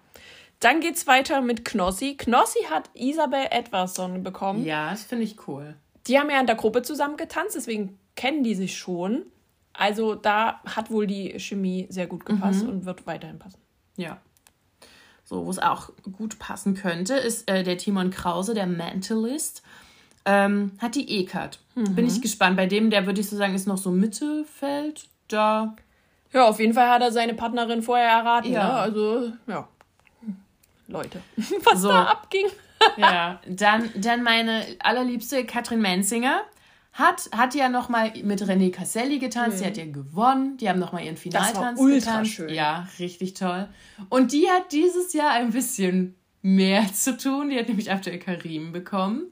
[0.59, 2.15] Dann geht's weiter mit Knossi.
[2.17, 4.65] Knossi hat Isabel Edwardson bekommen.
[4.65, 5.75] Ja, das finde ich cool.
[6.07, 9.23] Die haben ja in der Gruppe zusammen getanzt, deswegen kennen die sich schon.
[9.74, 13.57] Also da hat wohl die Chemie sehr gut gepasst und wird weiterhin passen.
[13.97, 14.19] Ja.
[15.24, 19.63] So, wo es auch gut passen könnte, ist äh, der Timon Krause, der Mentalist.
[20.26, 21.59] Ähm, hat die E-Card.
[21.76, 22.55] Bin ich gespannt.
[22.55, 25.05] Bei dem, der würde ich so sagen, ist noch so Mittelfeld.
[25.28, 25.76] Da.
[26.32, 28.51] Ja, auf jeden Fall hat er seine Partnerin vorher erraten.
[28.51, 28.67] Ja.
[28.67, 28.74] Ne?
[28.74, 29.67] Also, ja.
[30.88, 31.21] Leute,
[31.63, 31.88] was So.
[31.89, 32.45] da abging.
[32.97, 33.39] Ja.
[33.47, 36.41] Dann, dann meine allerliebste Katrin Menzinger.
[36.93, 40.79] Hat, hat ja noch mal mit René Casselli getanzt, die hat ja gewonnen, die haben
[40.79, 42.31] noch mal ihren Finaltanz ultra getanzt.
[42.31, 42.49] schön.
[42.49, 43.67] Ja, richtig toll.
[44.09, 48.71] Und die hat dieses Jahr ein bisschen mehr zu tun, die hat nämlich After Karim
[48.71, 49.23] bekommen.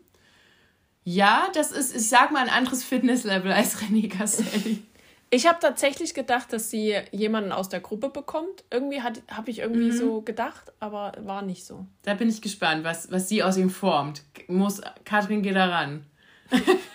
[1.03, 4.83] Ja, das ist, ich sag mal, ein anderes Fitnesslevel als René Casselli.
[5.33, 8.65] Ich habe tatsächlich gedacht, dass sie jemanden aus der Gruppe bekommt.
[8.69, 11.85] Irgendwie habe ich irgendwie so gedacht, aber war nicht so.
[12.01, 14.23] Da bin ich gespannt, was, was sie aus ihm formt.
[14.49, 16.05] Muss, Katrin, geh da ran.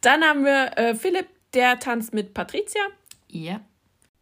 [0.00, 2.80] Dann haben wir äh, Philipp, der tanzt mit Patricia.
[3.28, 3.60] Ja.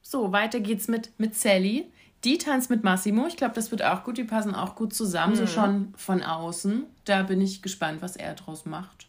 [0.03, 1.91] So, weiter geht's mit, mit Sally.
[2.24, 3.27] Die tanzt mit Massimo.
[3.27, 4.18] Ich glaube, das wird auch gut.
[4.18, 6.85] Die passen auch gut zusammen, so schon von außen.
[7.05, 9.07] Da bin ich gespannt, was er draus macht.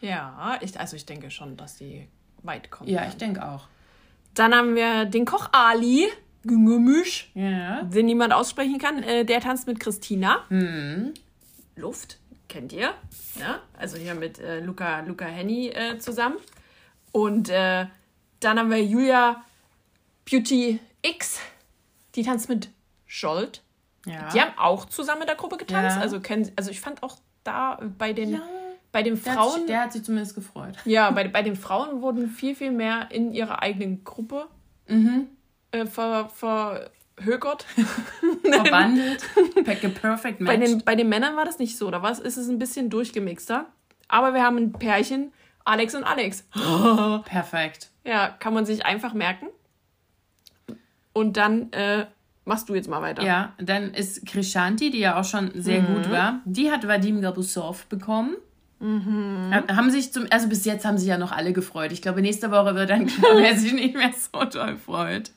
[0.00, 2.08] Ja, ich, also ich denke schon, dass die
[2.42, 2.90] weit kommen.
[2.90, 3.08] Ja, werden.
[3.10, 3.68] ich denke auch.
[4.34, 6.08] Dann haben wir den Koch Ali,
[6.44, 7.82] Gümüsch, Ja.
[7.84, 9.02] den niemand aussprechen kann.
[9.02, 10.44] Äh, der tanzt mit Christina.
[10.48, 11.14] Hm.
[11.76, 12.18] Luft,
[12.48, 12.94] kennt ihr.
[13.38, 13.60] Ja?
[13.78, 16.36] Also hier mit äh, Luca, Luca Henny äh, zusammen.
[17.12, 17.86] Und äh,
[18.40, 19.42] dann haben wir Julia
[20.30, 21.40] Beauty X,
[22.14, 22.68] die tanzt mit
[23.06, 23.62] Scholt.
[24.06, 24.28] Ja.
[24.30, 25.96] Die haben auch zusammen in der Gruppe getanzt.
[25.96, 26.02] Ja.
[26.02, 28.42] Also, kennen, also ich fand auch da bei den, Ja.
[28.90, 30.76] bei den der, hat, Frauen, sich- der hat sich zumindest gefreut.
[30.84, 34.46] ja, bei, bei den Frauen wurden viel, viel mehr in ihrer eigenen Gruppe
[34.88, 35.28] Mhm.
[35.70, 36.90] äh, ver, verhökert.
[38.44, 39.24] Verbandelt.
[39.64, 40.52] Perfect Perfect Match.
[40.52, 41.90] Bei den, bei den Männern war das nicht so.
[41.90, 43.66] Da war es, ist es ein bisschen durchgemixter.
[44.08, 45.32] Aber wir haben ein Pärchen,
[45.64, 46.44] Alex und Alex.
[47.24, 47.90] Perfekt.
[48.04, 49.46] Ja, kann man sich einfach merken.
[51.12, 52.06] Und dann äh,
[52.44, 53.22] machst du jetzt mal weiter.
[53.22, 56.40] Ja, dann ist Krishanti, die ja auch schon sehr gut war.
[56.44, 58.36] Die hat Vadim Gabusov bekommen.
[58.80, 61.92] Ha- Haben sich zum, also bis jetzt haben sich ja noch alle gefreut.
[61.92, 65.30] Ich glaube, nächste Woche wird dann klar, wer sich nicht mehr so toll freut.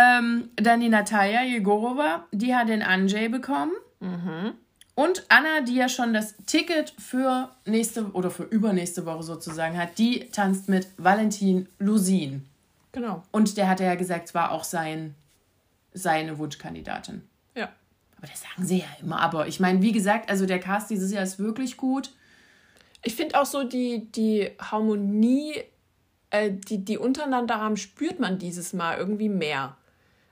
[0.00, 3.72] Ähm, dann die Natalia Jegorova, die hat den Anjay bekommen.
[4.94, 9.98] Und Anna, die ja schon das Ticket für nächste oder für übernächste Woche sozusagen hat,
[9.98, 12.46] die tanzt mit Valentin Lusin.
[12.92, 13.24] Genau.
[13.32, 15.16] Und der hatte ja gesagt, es war auch sein,
[15.92, 17.22] seine Wunschkandidatin.
[17.56, 17.68] Ja.
[18.18, 19.20] Aber das sagen sie ja immer.
[19.20, 22.12] Aber ich meine, wie gesagt, also der Cast dieses Jahr ist wirklich gut.
[23.02, 25.54] Ich finde auch so die, die Harmonie,
[26.30, 29.76] äh, die die untereinander haben, spürt man dieses Mal irgendwie mehr.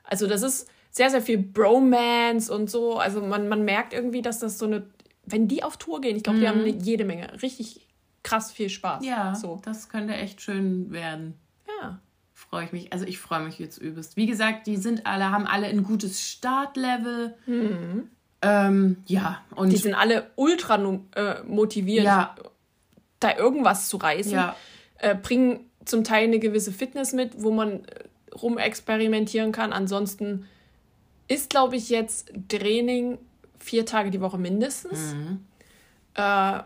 [0.06, 2.98] Also das ist sehr, sehr viel Bromance und so.
[2.98, 4.86] Also man, man merkt irgendwie, dass das so eine,
[5.24, 7.86] wenn die auf Tour gehen, ich glaube, die haben eine, jede Menge, richtig
[8.22, 9.04] krass viel Spaß.
[9.04, 9.60] Ja, So.
[9.64, 11.34] das könnte echt schön werden.
[11.80, 12.00] Ja.
[12.32, 12.92] Freue ich mich.
[12.92, 14.16] Also ich freue mich jetzt übelst.
[14.16, 17.34] Wie gesagt, die sind alle, haben alle ein gutes Startlevel.
[18.42, 20.76] Ähm, ja, und Die sind alle ultra
[21.14, 22.34] äh, motiviert, ja,
[23.20, 24.32] da irgendwas zu reißen.
[24.32, 24.54] ja,
[24.98, 28.04] äh, bringen zum Teil eine gewisse Fitness mit, wo man äh,
[28.40, 29.72] rumexperimentieren kann.
[29.72, 30.46] Ansonsten
[31.28, 33.18] ist, glaube ich, jetzt Training
[33.58, 35.14] vier Tage die Woche mindestens.
[36.14, 36.60] Äh,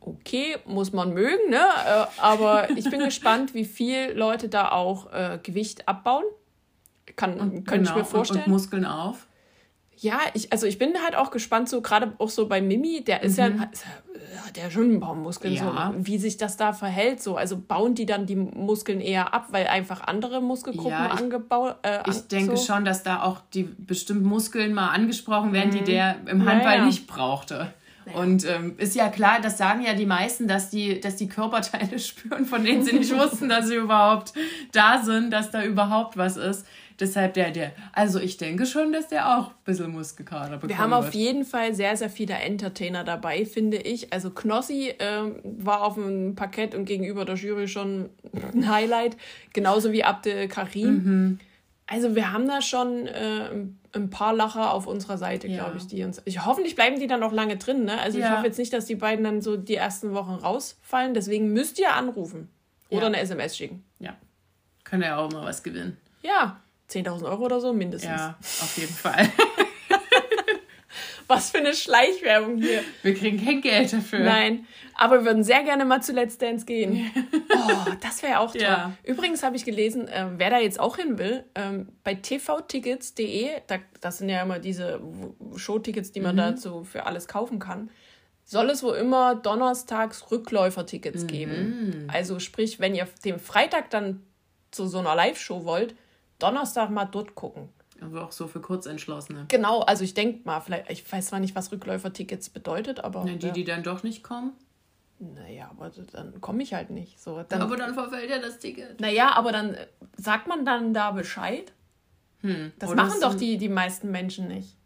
[0.00, 1.56] okay, muss man mögen, ne?
[1.86, 6.24] Äh, aber ich bin gespannt, wie viel Leute da auch äh, Gewicht abbauen.
[7.16, 7.94] Kann, könnte ich genau.
[7.94, 8.44] mir Und, vorstellen.
[8.44, 9.26] und Muskeln auf.
[9.98, 13.22] Ja, ich, also ich bin halt auch gespannt, so gerade auch so bei Mimi, der
[13.22, 15.58] ist ja, ist ja, hat ja schon ein paar Muskeln, Mhm.
[15.58, 15.92] Ja.
[15.96, 17.22] so, wie sich das da verhält.
[17.22, 17.36] So.
[17.36, 22.00] Also bauen die dann die Muskeln eher ab, weil einfach andere Muskelgruppen Ja, angebaut äh,
[22.08, 22.64] Ich an- denke so.
[22.72, 26.80] schon, dass da auch die bestimmten Muskeln mal angesprochen werden, die der im Handball Mhm.
[26.82, 26.86] ja.
[26.86, 27.72] nicht brauchte.
[28.14, 31.98] Und ähm, ist ja klar, das sagen ja die meisten, dass die, dass die Körperteile
[31.98, 34.34] spüren, von denen sie nicht wussten, dass sie überhaupt
[34.72, 36.66] da sind, dass da überhaupt was ist.
[37.00, 37.72] Deshalb der, der.
[37.92, 40.68] Also ich denke schon, dass der auch ein bisschen Muskelkater bekommt.
[40.68, 44.12] Wir haben auf jeden Fall sehr, sehr viele Entertainer dabei, finde ich.
[44.12, 48.10] Also Knossi ähm, war auf dem Parkett und gegenüber der Jury schon
[48.54, 49.16] ein Highlight.
[49.52, 50.92] Genauso wie Abdel Karim.
[50.92, 51.38] Mhm.
[51.86, 53.50] Also wir haben da schon äh,
[53.92, 55.64] ein paar Lacher auf unserer Seite, ja.
[55.64, 56.22] glaube ich, die uns.
[56.24, 58.00] Ich, hoffentlich bleiben die dann noch lange drin, ne?
[58.00, 58.26] Also ja.
[58.26, 61.12] ich hoffe jetzt nicht, dass die beiden dann so die ersten Wochen rausfallen.
[61.12, 62.48] Deswegen müsst ihr anrufen.
[62.88, 63.06] Oder ja.
[63.08, 63.84] eine SMS schicken.
[63.98, 64.16] Ja.
[64.84, 65.96] Können ja auch mal was gewinnen.
[66.22, 66.60] Ja.
[66.90, 68.10] 10.000 Euro oder so mindestens.
[68.10, 69.28] Ja, auf jeden Fall.
[71.26, 72.82] Was für eine Schleichwerbung hier.
[73.02, 74.20] Wir kriegen kein Geld dafür.
[74.20, 77.10] Nein, aber wir würden sehr gerne mal zu Let's Dance gehen.
[77.50, 78.60] oh, das wäre auch toll.
[78.60, 78.92] Ja.
[79.02, 83.78] Übrigens habe ich gelesen, äh, wer da jetzt auch hin will, ähm, bei tvtickets.de, da,
[84.02, 85.00] das sind ja immer diese
[85.56, 86.40] Showtickets, die man mhm.
[86.40, 87.90] dazu für alles kaufen kann,
[88.44, 91.26] soll es wohl immer donnerstags Rückläufertickets mhm.
[91.26, 92.08] geben.
[92.12, 94.22] Also sprich, wenn ihr den Freitag dann
[94.70, 95.94] zu so einer Live-Show wollt,
[96.38, 97.68] Donnerstag mal dort gucken.
[98.00, 99.46] Aber auch so für Kurzentschlossene.
[99.48, 103.24] Genau, also ich denke mal, vielleicht, ich weiß zwar nicht, was Rückläufertickets bedeutet, aber.
[103.24, 103.52] Na, die, ja.
[103.52, 104.52] die dann doch nicht kommen?
[105.18, 107.20] Naja, aber dann komme ich halt nicht.
[107.20, 109.00] So, dann, aber dann verfällt ja das Ticket.
[109.00, 111.72] Naja, aber dann äh, sagt man dann da Bescheid.
[112.40, 112.72] Hm.
[112.78, 114.76] Das Oder machen doch die, die meisten Menschen nicht.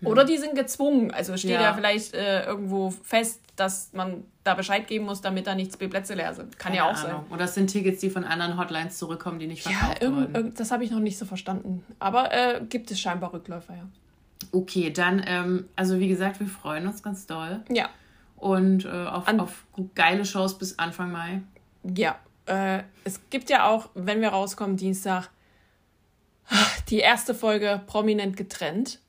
[0.00, 0.08] Hm.
[0.08, 1.10] Oder die sind gezwungen.
[1.10, 5.46] Also steht ja, ja vielleicht äh, irgendwo fest, dass man da Bescheid geben muss, damit
[5.46, 6.58] da nichts Plätze leer sind.
[6.58, 7.22] Kann Keine ja auch Ahnung.
[7.22, 7.30] sein.
[7.30, 10.54] Oder das sind Tickets, die von anderen Hotlines zurückkommen, die nicht verkauft ja, irgend, wurden.
[10.54, 11.84] Das habe ich noch nicht so verstanden.
[11.98, 13.82] Aber äh, gibt es scheinbar Rückläufer, ja.
[14.52, 17.60] Okay, dann, ähm, also wie gesagt, wir freuen uns ganz doll.
[17.68, 17.88] Ja.
[18.36, 21.42] Und äh, auf, auf geile Shows bis Anfang Mai.
[21.82, 22.16] Ja.
[22.46, 25.28] Äh, es gibt ja auch, wenn wir rauskommen, Dienstag,
[26.88, 29.00] die erste Folge prominent getrennt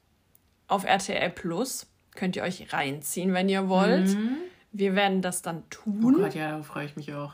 [0.69, 1.87] auf RTL Plus.
[2.15, 4.09] Könnt ihr euch reinziehen, wenn ihr wollt.
[4.09, 4.37] Mhm.
[4.71, 6.15] Wir werden das dann tun.
[6.17, 7.33] Oh Gott, ja, da freue ich mich auch.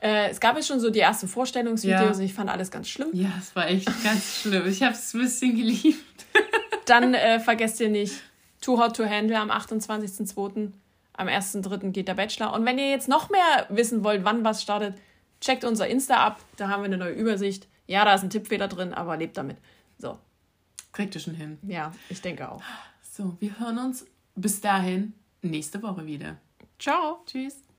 [0.00, 2.12] Äh, es gab jetzt schon so die ersten Vorstellungsvideos ja.
[2.12, 3.10] und ich fand alles ganz schlimm.
[3.12, 4.66] Ja, es war echt ganz schlimm.
[4.66, 6.26] Ich habe es ein bisschen geliebt.
[6.86, 8.14] dann äh, vergesst ihr nicht,
[8.60, 10.72] Too Hot to Handle am 28.02.
[11.14, 11.90] Am 1.3.
[11.90, 12.52] geht der Bachelor.
[12.52, 14.94] Und wenn ihr jetzt noch mehr wissen wollt, wann was startet,
[15.40, 16.40] checkt unser Insta ab.
[16.56, 17.68] Da haben wir eine neue Übersicht.
[17.86, 19.58] Ja, da ist ein Tippfehler drin, aber lebt damit.
[19.98, 20.18] So.
[20.92, 21.58] Kriegt ihr schon hin.
[21.62, 22.62] Ja, ich denke auch.
[23.02, 26.36] So, wir hören uns bis dahin nächste Woche wieder.
[26.78, 27.22] Ciao.
[27.26, 27.61] Tschüss.